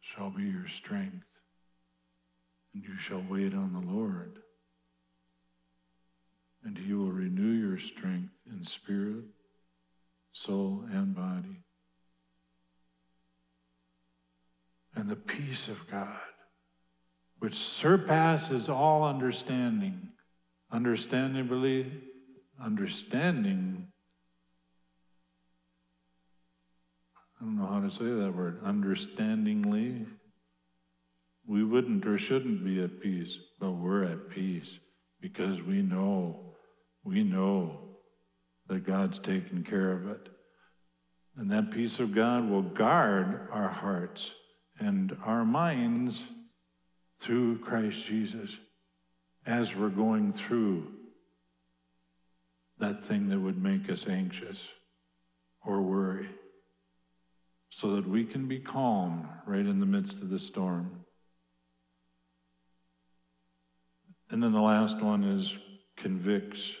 shall 0.00 0.30
be 0.30 0.44
your 0.44 0.68
strength, 0.68 1.26
and 2.72 2.84
you 2.84 2.96
shall 2.96 3.24
wait 3.28 3.52
on 3.52 3.72
the 3.72 3.92
Lord. 3.92 4.38
And 6.62 6.78
he 6.78 6.92
will 6.92 7.10
renew 7.10 7.50
your 7.50 7.78
strength 7.78 8.32
in 8.48 8.62
spirit, 8.62 9.24
soul, 10.30 10.84
and 10.92 11.12
body. 11.12 11.64
And 14.94 15.10
the 15.10 15.16
peace 15.16 15.66
of 15.66 15.90
God, 15.90 16.20
which 17.40 17.56
surpasses 17.56 18.68
all 18.68 19.02
understanding, 19.02 20.10
understandably, 20.70 21.90
understanding 22.62 23.88
I 27.42 27.44
don't 27.44 27.56
know 27.56 27.66
how 27.66 27.80
to 27.80 27.90
say 27.90 28.04
that 28.04 28.36
word, 28.36 28.60
understandingly. 28.64 30.06
We 31.44 31.64
wouldn't 31.64 32.06
or 32.06 32.16
shouldn't 32.16 32.64
be 32.64 32.80
at 32.80 33.00
peace, 33.00 33.36
but 33.58 33.72
we're 33.72 34.04
at 34.04 34.30
peace 34.30 34.78
because 35.20 35.60
we 35.60 35.82
know, 35.82 36.54
we 37.02 37.24
know 37.24 37.80
that 38.68 38.86
God's 38.86 39.18
taken 39.18 39.64
care 39.64 39.90
of 39.90 40.08
it. 40.08 40.28
And 41.36 41.50
that 41.50 41.72
peace 41.72 41.98
of 41.98 42.14
God 42.14 42.48
will 42.48 42.62
guard 42.62 43.48
our 43.50 43.70
hearts 43.70 44.30
and 44.78 45.16
our 45.24 45.44
minds 45.44 46.22
through 47.18 47.58
Christ 47.58 48.06
Jesus 48.06 48.56
as 49.44 49.74
we're 49.74 49.88
going 49.88 50.32
through 50.32 50.92
that 52.82 53.04
thing 53.04 53.28
that 53.28 53.38
would 53.38 53.62
make 53.62 53.88
us 53.88 54.08
anxious 54.08 54.68
or 55.64 55.80
worry 55.80 56.28
so 57.70 57.94
that 57.94 58.08
we 58.08 58.24
can 58.24 58.48
be 58.48 58.58
calm 58.58 59.28
right 59.46 59.64
in 59.64 59.78
the 59.78 59.86
midst 59.86 60.20
of 60.20 60.30
the 60.30 60.38
storm. 60.38 61.04
And 64.30 64.42
then 64.42 64.50
the 64.50 64.60
last 64.60 65.00
one 65.00 65.22
is 65.22 65.56
convicts 65.96 66.72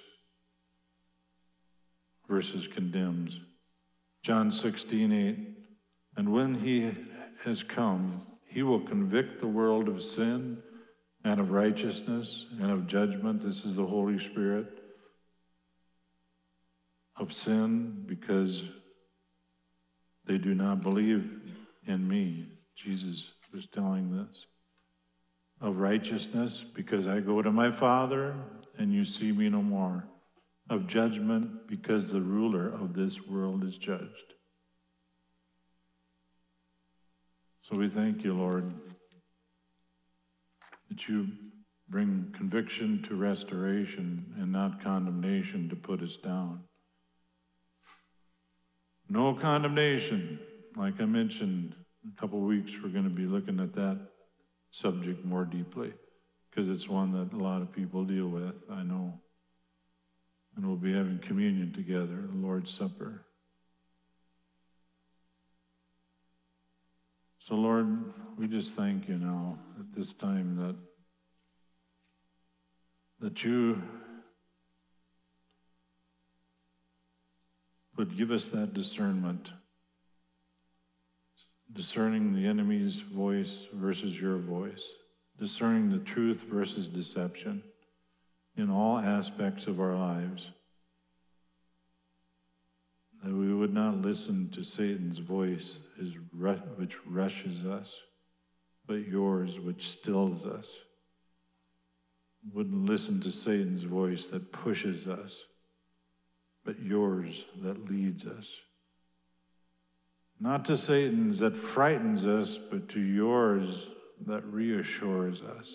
versus 2.28 2.66
condemns. 2.66 3.38
John 4.24 4.50
16, 4.50 5.12
8. 5.12 5.38
And 6.16 6.32
when 6.32 6.56
he 6.56 6.90
has 7.44 7.62
come, 7.62 8.26
he 8.48 8.64
will 8.64 8.80
convict 8.80 9.38
the 9.38 9.46
world 9.46 9.88
of 9.88 10.02
sin 10.02 10.58
and 11.24 11.38
of 11.38 11.52
righteousness 11.52 12.46
and 12.60 12.72
of 12.72 12.88
judgment. 12.88 13.40
This 13.40 13.64
is 13.64 13.76
the 13.76 13.86
Holy 13.86 14.18
Spirit. 14.18 14.81
Of 17.16 17.32
sin, 17.32 18.04
because 18.06 18.64
they 20.24 20.38
do 20.38 20.54
not 20.54 20.82
believe 20.82 21.30
in 21.86 22.08
me. 22.08 22.48
Jesus 22.74 23.30
was 23.52 23.66
telling 23.66 24.16
this. 24.16 24.46
Of 25.60 25.76
righteousness, 25.76 26.64
because 26.74 27.06
I 27.06 27.20
go 27.20 27.42
to 27.42 27.52
my 27.52 27.70
Father 27.70 28.34
and 28.78 28.92
you 28.92 29.04
see 29.04 29.30
me 29.30 29.48
no 29.48 29.62
more. 29.62 30.04
Of 30.70 30.86
judgment, 30.86 31.66
because 31.68 32.10
the 32.10 32.20
ruler 32.20 32.68
of 32.68 32.94
this 32.94 33.20
world 33.26 33.62
is 33.64 33.76
judged. 33.76 34.34
So 37.62 37.76
we 37.76 37.88
thank 37.88 38.24
you, 38.24 38.34
Lord, 38.34 38.72
that 40.88 41.08
you 41.08 41.28
bring 41.88 42.34
conviction 42.36 43.02
to 43.08 43.14
restoration 43.14 44.34
and 44.38 44.50
not 44.50 44.82
condemnation 44.82 45.68
to 45.68 45.76
put 45.76 46.02
us 46.02 46.16
down. 46.16 46.60
No 49.12 49.34
condemnation. 49.34 50.38
Like 50.74 50.98
I 50.98 51.04
mentioned, 51.04 51.74
a 52.08 52.18
couple 52.18 52.40
weeks 52.40 52.72
we're 52.82 52.88
going 52.88 53.04
to 53.04 53.10
be 53.10 53.26
looking 53.26 53.60
at 53.60 53.74
that 53.74 54.00
subject 54.70 55.22
more 55.22 55.44
deeply 55.44 55.92
because 56.48 56.70
it's 56.70 56.88
one 56.88 57.12
that 57.12 57.36
a 57.36 57.38
lot 57.38 57.60
of 57.60 57.70
people 57.70 58.04
deal 58.04 58.28
with, 58.28 58.54
I 58.70 58.82
know. 58.84 59.20
And 60.56 60.66
we'll 60.66 60.76
be 60.76 60.94
having 60.94 61.18
communion 61.18 61.74
together, 61.74 62.26
the 62.26 62.38
Lord's 62.38 62.70
Supper. 62.70 63.26
So, 67.38 67.54
Lord, 67.54 68.14
we 68.38 68.46
just 68.46 68.72
thank 68.72 69.10
you 69.10 69.18
now 69.18 69.58
at 69.78 69.94
this 69.94 70.14
time 70.14 70.56
that, 70.56 70.76
that 73.20 73.44
you 73.44 73.82
But 78.02 78.16
give 78.16 78.32
us 78.32 78.48
that 78.48 78.74
discernment, 78.74 79.52
discerning 81.72 82.34
the 82.34 82.48
enemy's 82.48 82.96
voice 82.96 83.68
versus 83.72 84.20
your 84.20 84.38
voice, 84.38 84.90
discerning 85.38 85.88
the 85.88 86.00
truth 86.00 86.42
versus 86.50 86.88
deception 86.88 87.62
in 88.56 88.70
all 88.70 88.98
aspects 88.98 89.68
of 89.68 89.78
our 89.78 89.94
lives. 89.94 90.50
That 93.22 93.32
we 93.32 93.54
would 93.54 93.72
not 93.72 94.02
listen 94.02 94.50
to 94.50 94.64
Satan's 94.64 95.18
voice 95.18 95.78
his 95.96 96.14
which 96.74 96.96
rushes 97.06 97.64
us, 97.64 97.94
but 98.84 99.06
yours 99.06 99.60
which 99.60 99.88
stills 99.88 100.44
us. 100.44 100.74
Wouldn't 102.52 102.84
listen 102.84 103.20
to 103.20 103.30
Satan's 103.30 103.84
voice 103.84 104.26
that 104.26 104.50
pushes 104.50 105.06
us 105.06 105.38
but 106.64 106.80
yours 106.80 107.44
that 107.62 107.90
leads 107.90 108.26
us. 108.26 108.48
Not 110.40 110.64
to 110.66 110.76
Satan's 110.76 111.38
that 111.38 111.56
frightens 111.56 112.26
us, 112.26 112.58
but 112.58 112.88
to 112.90 113.00
yours 113.00 113.90
that 114.26 114.44
reassures 114.44 115.40
us. 115.42 115.72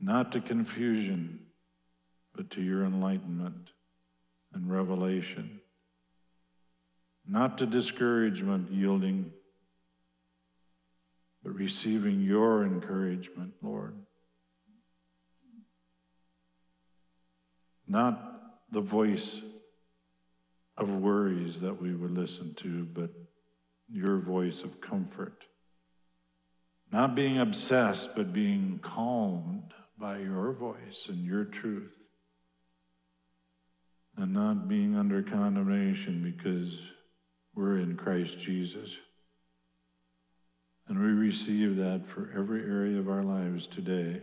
Not 0.00 0.32
to 0.32 0.40
confusion, 0.40 1.40
but 2.34 2.50
to 2.50 2.62
your 2.62 2.84
enlightenment 2.84 3.70
and 4.54 4.70
revelation. 4.70 5.60
Not 7.28 7.58
to 7.58 7.66
discouragement 7.66 8.70
yielding, 8.72 9.30
but 11.42 11.54
receiving 11.54 12.20
your 12.20 12.64
encouragement, 12.64 13.52
Lord. 13.62 13.94
Not 17.86 18.39
the 18.70 18.80
voice 18.80 19.40
of 20.76 20.88
worries 20.88 21.60
that 21.60 21.80
we 21.80 21.94
would 21.94 22.12
listen 22.12 22.54
to, 22.54 22.84
but 22.84 23.10
your 23.92 24.18
voice 24.18 24.62
of 24.62 24.80
comfort. 24.80 25.44
Not 26.92 27.14
being 27.14 27.38
obsessed, 27.38 28.16
but 28.16 28.32
being 28.32 28.80
calmed 28.82 29.72
by 29.98 30.18
your 30.18 30.52
voice 30.52 31.06
and 31.08 31.24
your 31.24 31.44
truth. 31.44 31.96
And 34.16 34.32
not 34.32 34.68
being 34.68 34.96
under 34.96 35.22
condemnation 35.22 36.22
because 36.22 36.80
we're 37.54 37.78
in 37.78 37.96
Christ 37.96 38.38
Jesus. 38.38 38.96
And 40.88 40.98
we 40.98 41.06
receive 41.06 41.76
that 41.76 42.06
for 42.08 42.32
every 42.36 42.62
area 42.62 42.98
of 42.98 43.08
our 43.08 43.22
lives 43.22 43.66
today 43.66 44.20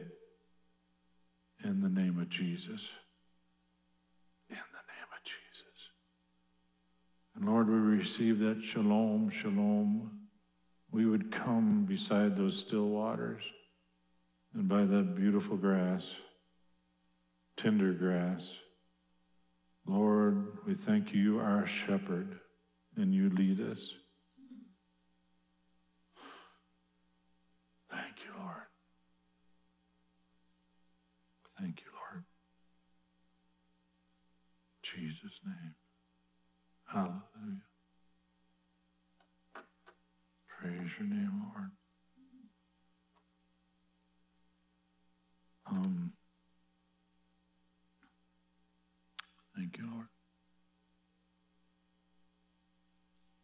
in 1.64 1.82
the 1.82 1.90
name 1.90 2.20
of 2.20 2.30
Jesus. 2.30 2.90
And 7.38 7.48
Lord, 7.48 7.70
we 7.70 7.76
receive 7.76 8.40
that 8.40 8.64
shalom, 8.64 9.30
shalom. 9.30 10.12
We 10.92 11.06
would 11.06 11.32
come 11.32 11.86
beside 11.86 12.36
those 12.36 12.58
still 12.58 12.88
waters 12.88 13.44
and 14.56 14.68
by 14.68 14.86
that 14.86 15.16
beautiful 15.16 15.56
grass, 15.56 16.16
tender 17.56 17.94
grass. 17.94 18.56
Lord, 19.86 20.48
we 20.66 20.74
thank 20.74 21.14
you, 21.14 21.22
you 21.22 21.40
are 21.40 21.64
a 21.64 21.68
shepherd, 21.68 22.40
and 22.96 23.14
you 23.14 23.30
lead 23.30 23.62
us. 23.62 23.94
Thank 27.92 28.16
you, 28.26 28.32
Lord. 28.40 28.64
Thank 31.60 31.82
you, 31.82 31.92
Lord. 31.94 32.24
In 34.84 35.06
Jesus' 35.08 35.40
name. 35.46 35.76
Hallelujah. 36.88 37.22
Praise 40.48 40.90
your 40.98 41.08
name, 41.08 41.44
Lord. 41.54 41.72
Um, 45.70 46.14
thank 49.56 49.78
you, 49.78 49.84
Lord. 49.92 50.08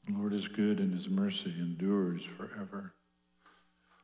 The 0.08 0.14
Lord 0.14 0.34
is 0.34 0.48
good 0.48 0.80
and 0.80 0.94
his 0.94 1.10
mercy 1.10 1.54
endures 1.60 2.22
forever. 2.38 2.94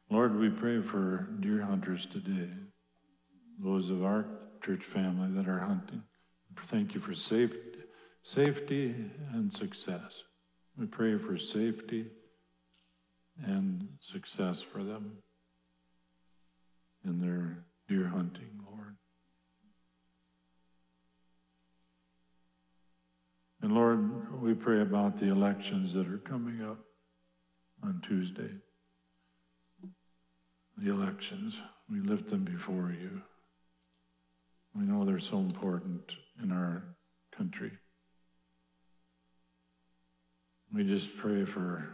Lord, 0.09 0.37
we 0.39 0.49
pray 0.49 0.81
for 0.81 1.29
deer 1.39 1.61
hunters 1.61 2.05
today, 2.05 2.49
those 3.63 3.89
of 3.89 4.03
our 4.03 4.25
church 4.63 4.83
family 4.83 5.29
that 5.35 5.47
are 5.47 5.59
hunting. 5.59 6.03
Thank 6.65 6.93
you 6.93 6.99
for 6.99 7.13
safety, 7.13 7.68
safety 8.21 8.93
and 9.33 9.53
success. 9.53 10.23
We 10.77 10.85
pray 10.85 11.17
for 11.17 11.37
safety 11.37 12.07
and 13.43 13.87
success 13.99 14.61
for 14.61 14.83
them 14.83 15.17
in 17.05 17.19
their 17.19 17.63
deer 17.87 18.07
hunting, 18.07 18.61
Lord. 18.65 18.95
And 23.61 23.73
Lord, 23.73 24.41
we 24.41 24.53
pray 24.53 24.81
about 24.81 25.17
the 25.17 25.27
elections 25.27 25.93
that 25.93 26.07
are 26.07 26.17
coming 26.17 26.61
up 26.61 26.79
on 27.83 28.01
Tuesday. 28.05 28.51
The 30.77 30.91
elections, 30.91 31.55
we 31.91 31.99
lift 31.99 32.29
them 32.29 32.45
before 32.45 32.95
you. 32.97 33.21
We 34.75 34.85
know 34.85 35.03
they're 35.03 35.19
so 35.19 35.39
important 35.39 36.15
in 36.41 36.51
our 36.51 36.83
country. 37.35 37.71
We 40.73 40.83
just 40.83 41.17
pray 41.17 41.45
for 41.45 41.87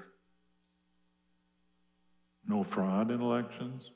no 2.47 2.63
fraud 2.63 3.09
in 3.09 3.21
elections, 3.21 3.89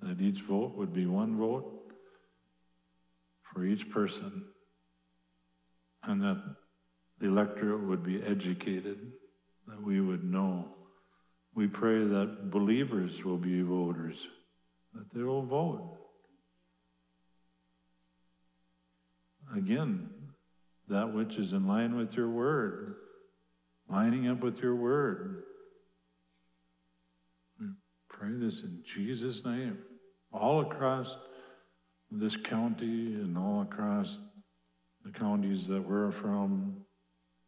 that 0.00 0.20
each 0.20 0.40
vote 0.42 0.74
would 0.76 0.92
be 0.92 1.06
one 1.06 1.36
vote 1.36 1.92
for 3.42 3.64
each 3.64 3.90
person, 3.90 4.44
and 6.02 6.22
that 6.22 6.42
the 7.18 7.26
electorate 7.26 7.82
would 7.82 8.02
be 8.02 8.22
educated, 8.22 8.98
that 9.66 9.82
we 9.82 10.00
would 10.00 10.24
know. 10.24 10.68
We 11.54 11.66
pray 11.66 12.04
that 12.04 12.50
believers 12.50 13.24
will 13.24 13.36
be 13.36 13.62
voters, 13.62 14.26
that 14.92 15.12
they 15.12 15.22
will 15.22 15.44
vote. 15.44 15.98
Again, 19.56 20.10
that 20.88 21.12
which 21.12 21.36
is 21.36 21.52
in 21.52 21.66
line 21.66 21.96
with 21.96 22.14
your 22.14 22.28
word, 22.28 22.96
lining 23.88 24.28
up 24.28 24.40
with 24.42 24.58
your 24.58 24.74
word. 24.74 25.44
We 27.60 27.66
pray 28.08 28.30
this 28.32 28.62
in 28.62 28.82
Jesus' 28.84 29.44
name. 29.44 29.78
All 30.32 30.60
across 30.60 31.16
this 32.10 32.36
county 32.36 33.14
and 33.14 33.36
all 33.36 33.62
across 33.62 34.18
the 35.04 35.10
counties 35.10 35.66
that 35.66 35.86
we're 35.86 36.12
from, 36.12 36.76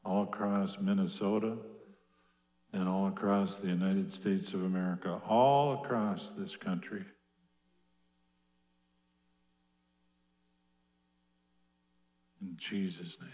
all 0.05 0.25
across 0.25 0.79
Minnesota, 0.79 1.57
and 2.73 2.89
all 2.89 3.09
across 3.09 3.57
the 3.57 3.69
United 3.69 4.13
States 4.13 4.53
of 4.53 4.65
America, 4.65 5.21
all 5.29 5.83
across 5.83 6.31
this 6.31 6.55
country. 6.55 7.05
In 12.43 12.57
Jesus' 12.59 13.17
name. 13.21 13.31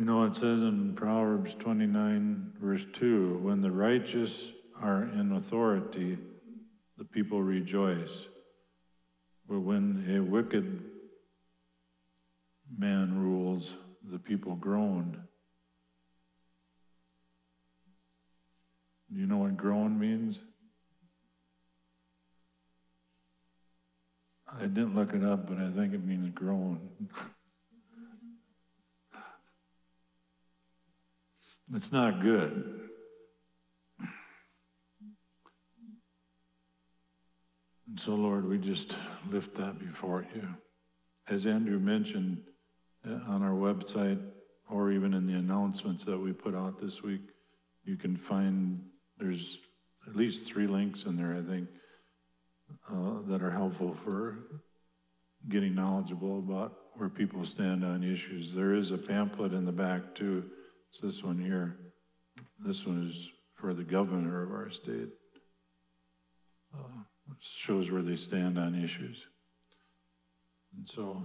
You 0.00 0.06
know, 0.06 0.24
it 0.24 0.34
says 0.34 0.62
in 0.62 0.94
Proverbs 0.94 1.54
29, 1.58 2.54
verse 2.58 2.86
2 2.94 3.40
when 3.42 3.60
the 3.60 3.70
righteous 3.70 4.50
are 4.80 5.02
in 5.02 5.32
authority, 5.32 6.16
the 6.96 7.04
people 7.04 7.42
rejoice. 7.42 8.26
But 9.46 9.60
when 9.60 10.06
a 10.08 10.20
wicked 10.20 10.84
man 12.78 13.18
rules, 13.18 13.74
the 14.10 14.18
people 14.18 14.54
groan. 14.54 15.22
Do 19.12 19.20
you 19.20 19.26
know 19.26 19.36
what 19.36 19.58
groan 19.58 19.98
means? 19.98 20.38
I 24.50 24.62
didn't 24.62 24.94
look 24.94 25.12
it 25.12 25.22
up, 25.22 25.46
but 25.46 25.58
I 25.58 25.68
think 25.68 25.92
it 25.92 26.02
means 26.02 26.30
groan. 26.34 26.88
it's 31.74 31.92
not 31.92 32.22
good. 32.22 32.80
And 37.88 37.98
so, 37.98 38.14
Lord, 38.14 38.48
we 38.48 38.56
just 38.58 38.94
lift 39.30 39.56
that 39.56 39.78
before 39.78 40.24
you. 40.34 40.48
As 41.28 41.46
Andrew 41.46 41.80
mentioned 41.80 42.42
uh, 43.08 43.18
on 43.28 43.42
our 43.42 43.54
website, 43.54 44.20
or 44.70 44.92
even 44.92 45.14
in 45.14 45.26
the 45.26 45.34
announcements 45.34 46.04
that 46.04 46.16
we 46.16 46.32
put 46.32 46.54
out 46.54 46.80
this 46.80 47.02
week, 47.02 47.22
you 47.84 47.96
can 47.96 48.16
find 48.16 48.80
there's 49.18 49.58
at 50.06 50.14
least 50.14 50.46
three 50.46 50.68
links 50.68 51.04
in 51.04 51.16
there, 51.16 51.34
I 51.36 51.42
think, 51.42 51.68
uh, 52.88 53.22
that 53.26 53.42
are 53.42 53.50
helpful 53.50 53.96
for 54.04 54.38
getting 55.48 55.74
knowledgeable 55.74 56.38
about 56.38 56.76
where 56.94 57.08
people 57.08 57.44
stand 57.44 57.84
on 57.84 58.04
issues. 58.04 58.54
There 58.54 58.74
is 58.74 58.92
a 58.92 58.98
pamphlet 58.98 59.52
in 59.52 59.64
the 59.64 59.72
back, 59.72 60.14
too. 60.14 60.44
It's 60.90 61.00
this 61.00 61.22
one 61.22 61.38
here. 61.38 61.76
This 62.58 62.86
one 62.86 63.08
is 63.08 63.30
for 63.54 63.74
the 63.74 63.84
governor 63.84 64.42
of 64.42 64.50
our 64.50 64.70
state. 64.70 65.08
Uh, 66.74 67.04
shows 67.40 67.90
where 67.90 68.02
they 68.02 68.16
stand 68.16 68.58
on 68.58 68.74
issues. 68.74 69.24
And 70.76 70.88
so, 70.88 71.22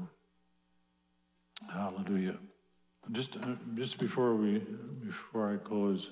hallelujah. 1.72 2.38
Just, 3.12 3.38
uh, 3.38 3.56
just 3.76 4.00
before 4.00 4.36
we, 4.36 4.60
before 5.04 5.54
I 5.54 5.58
close, 5.58 6.10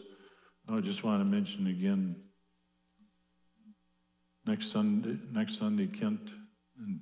I 0.69 0.79
just 0.79 1.03
want 1.03 1.21
to 1.21 1.25
mention 1.25 1.67
again 1.67 2.15
Next 4.45 4.71
Sunday, 4.71 5.17
next 5.31 5.57
Sunday, 5.57 5.87
Kent 5.87 6.31
and 6.77 6.99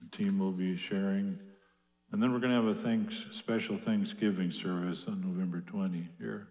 the 0.00 0.16
team 0.16 0.38
will 0.38 0.52
be 0.52 0.76
sharing. 0.76 1.38
And 2.12 2.22
then 2.22 2.30
we're 2.30 2.40
going 2.40 2.52
to 2.52 2.56
have 2.56 2.66
a 2.66 2.74
thanks, 2.74 3.24
special 3.30 3.78
Thanksgiving 3.78 4.52
service 4.52 5.06
on 5.08 5.22
November 5.22 5.62
20 5.62 6.08
here. 6.18 6.48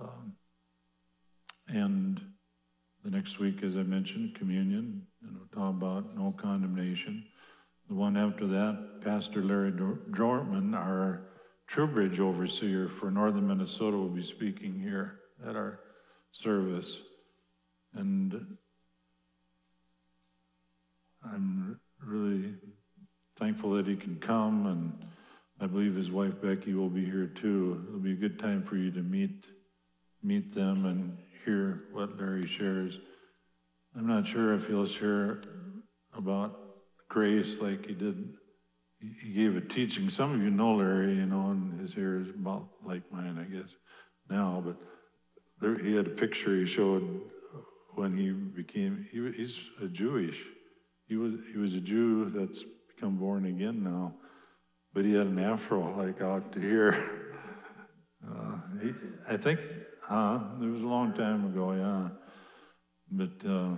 Um, 0.00 0.32
and 1.68 2.18
the 3.04 3.10
next 3.10 3.38
week, 3.38 3.62
as 3.62 3.76
I 3.76 3.82
mentioned, 3.82 4.34
communion, 4.34 5.06
and 5.22 5.36
we'll 5.36 5.46
talk 5.48 5.76
about 5.76 6.16
no 6.16 6.34
condemnation. 6.38 7.26
The 7.90 7.94
one 7.94 8.16
after 8.16 8.46
that, 8.46 9.02
Pastor 9.04 9.42
Larry 9.42 9.72
Dortman, 9.72 10.74
our 10.74 11.20
TrueBridge 11.70 12.18
overseer 12.18 12.88
for 12.88 13.10
northern 13.10 13.46
Minnesota, 13.46 13.98
will 13.98 14.08
be 14.08 14.22
speaking 14.22 14.80
here 14.80 15.20
at 15.46 15.54
our 15.54 15.80
service. 16.32 16.98
And 17.94 18.56
I'm 21.22 21.78
really 22.02 22.54
thankful 23.40 23.70
that 23.72 23.86
he 23.86 23.96
can 23.96 24.16
come, 24.16 24.66
and 24.66 24.92
I 25.60 25.66
believe 25.66 25.96
his 25.96 26.10
wife 26.10 26.34
Becky 26.40 26.74
will 26.74 26.88
be 26.88 27.04
here 27.04 27.26
too. 27.26 27.84
It'll 27.88 27.98
be 27.98 28.12
a 28.12 28.14
good 28.14 28.38
time 28.38 28.62
for 28.62 28.76
you 28.76 28.90
to 28.92 29.00
meet 29.00 29.46
meet 30.22 30.54
them 30.54 30.84
and 30.84 31.16
hear 31.46 31.84
what 31.92 32.18
Larry 32.18 32.46
shares. 32.46 32.98
I'm 33.96 34.06
not 34.06 34.26
sure 34.26 34.52
if 34.54 34.66
he'll 34.66 34.86
share 34.86 35.40
about 36.14 36.58
grace 37.08 37.58
like 37.58 37.86
he 37.86 37.94
did. 37.94 38.34
He 39.00 39.32
gave 39.32 39.56
a 39.56 39.62
teaching. 39.62 40.10
Some 40.10 40.34
of 40.34 40.42
you 40.42 40.50
know 40.50 40.74
Larry, 40.74 41.14
you 41.14 41.24
know, 41.24 41.50
and 41.50 41.80
his 41.80 41.94
hair 41.94 42.20
is 42.20 42.28
about 42.28 42.68
like 42.84 43.10
mine, 43.10 43.38
I 43.38 43.50
guess, 43.50 43.74
now. 44.28 44.62
But 44.64 44.76
there, 45.58 45.82
he 45.82 45.96
had 45.96 46.06
a 46.06 46.10
picture 46.10 46.54
he 46.54 46.66
showed 46.66 47.22
when 47.94 48.18
he 48.18 48.30
became. 48.30 49.06
He, 49.10 49.32
he's 49.32 49.58
a 49.82 49.88
Jewish 49.88 50.36
he 51.10 51.16
was 51.16 51.34
he 51.52 51.58
was 51.58 51.74
a 51.74 51.80
Jew 51.80 52.30
that's 52.30 52.62
become 53.00 53.16
born 53.16 53.46
again 53.46 53.82
now, 53.82 54.12
but 54.92 55.06
he 55.06 55.14
had 55.14 55.26
an 55.26 55.38
afro 55.38 55.96
like 55.96 56.20
out 56.20 56.52
to 56.52 56.60
here. 56.60 56.96
Uh, 58.22 58.58
he, 58.82 58.90
I 59.30 59.38
think, 59.38 59.58
huh? 60.06 60.40
It 60.60 60.66
was 60.66 60.82
a 60.82 60.86
long 60.86 61.14
time 61.14 61.46
ago, 61.46 61.72
yeah. 61.72 62.08
But 63.10 63.48
uh, 63.50 63.76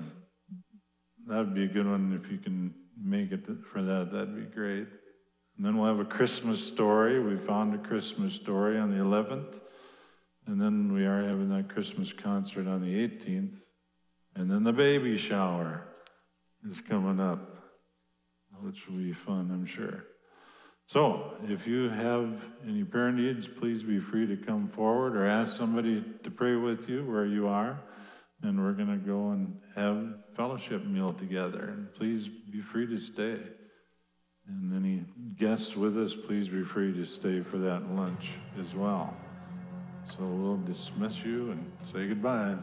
that 1.29 1.39
would 1.39 1.55
be 1.55 1.63
a 1.63 1.69
good 1.69 1.87
one 1.87 2.21
if 2.21 2.29
you 2.29 2.39
can 2.39 2.75
make 3.01 3.31
it 3.31 3.47
for 3.73 3.83
that. 3.83 4.11
That'd 4.11 4.35
be 4.35 4.53
great. 4.53 4.89
And 5.57 5.65
then 5.65 5.77
we'll 5.77 5.87
have 5.87 6.05
a 6.05 6.05
Christmas 6.05 6.61
story. 6.67 7.21
We 7.23 7.37
found 7.37 7.73
a 7.77 7.79
Christmas 7.79 8.35
story 8.35 8.77
on 8.79 8.91
the 8.91 8.97
11th. 8.97 9.61
And 10.49 10.61
then 10.61 10.93
we 10.93 11.07
are 11.07 11.23
having 11.23 11.51
that 11.51 11.69
Christmas 11.69 12.13
concert 12.13 12.67
on 12.67 12.81
the 12.81 12.95
18th. 12.95 13.59
And 14.35 14.51
then 14.51 14.65
the 14.65 14.73
baby 14.73 15.17
shower 15.17 15.87
is 16.69 16.81
coming 16.81 17.21
up, 17.21 17.52
which 18.63 18.87
will 18.89 18.99
be 18.99 19.13
fun, 19.13 19.51
I'm 19.53 19.67
sure. 19.67 20.05
So 20.87 21.35
if 21.45 21.67
you 21.67 21.89
have 21.89 22.43
any 22.67 22.85
prayer 22.85 23.13
needs, 23.13 23.49
please 23.49 23.83
be 23.83 23.99
free 23.99 24.27
to 24.27 24.37
come 24.37 24.69
forward 24.69 25.17
or 25.17 25.27
ask 25.27 25.57
somebody 25.57 26.05
to 26.23 26.31
pray 26.31 26.57
with 26.57 26.89
you 26.89 27.05
where 27.05 27.27
you 27.27 27.49
are. 27.49 27.81
And 28.43 28.63
we're 28.63 28.73
going 28.73 28.89
to 28.89 29.07
go 29.07 29.31
and 29.31 29.57
have 29.77 30.37
fellowship 30.37 30.85
meal 30.85 31.13
together. 31.13 31.71
And 31.71 31.95
please 31.95 32.29
be 32.29 32.61
free 32.61 32.87
to 32.89 32.99
stay. 32.99 33.39
And 34.49 34.75
any 34.75 35.05
guests 35.39 35.77
with 35.77 35.97
us, 35.97 36.15
please 36.15 36.49
be 36.49 36.65
free 36.65 36.93
to 36.93 37.05
stay 37.05 37.41
for 37.43 37.59
that 37.59 37.91
lunch 37.95 38.31
as 38.61 38.75
well. 38.75 39.17
So 40.05 40.25
we'll 40.25 40.57
dismiss 40.59 41.25
you 41.25 41.53
and 41.53 41.71
say 41.85 42.09
goodbye. 42.09 42.57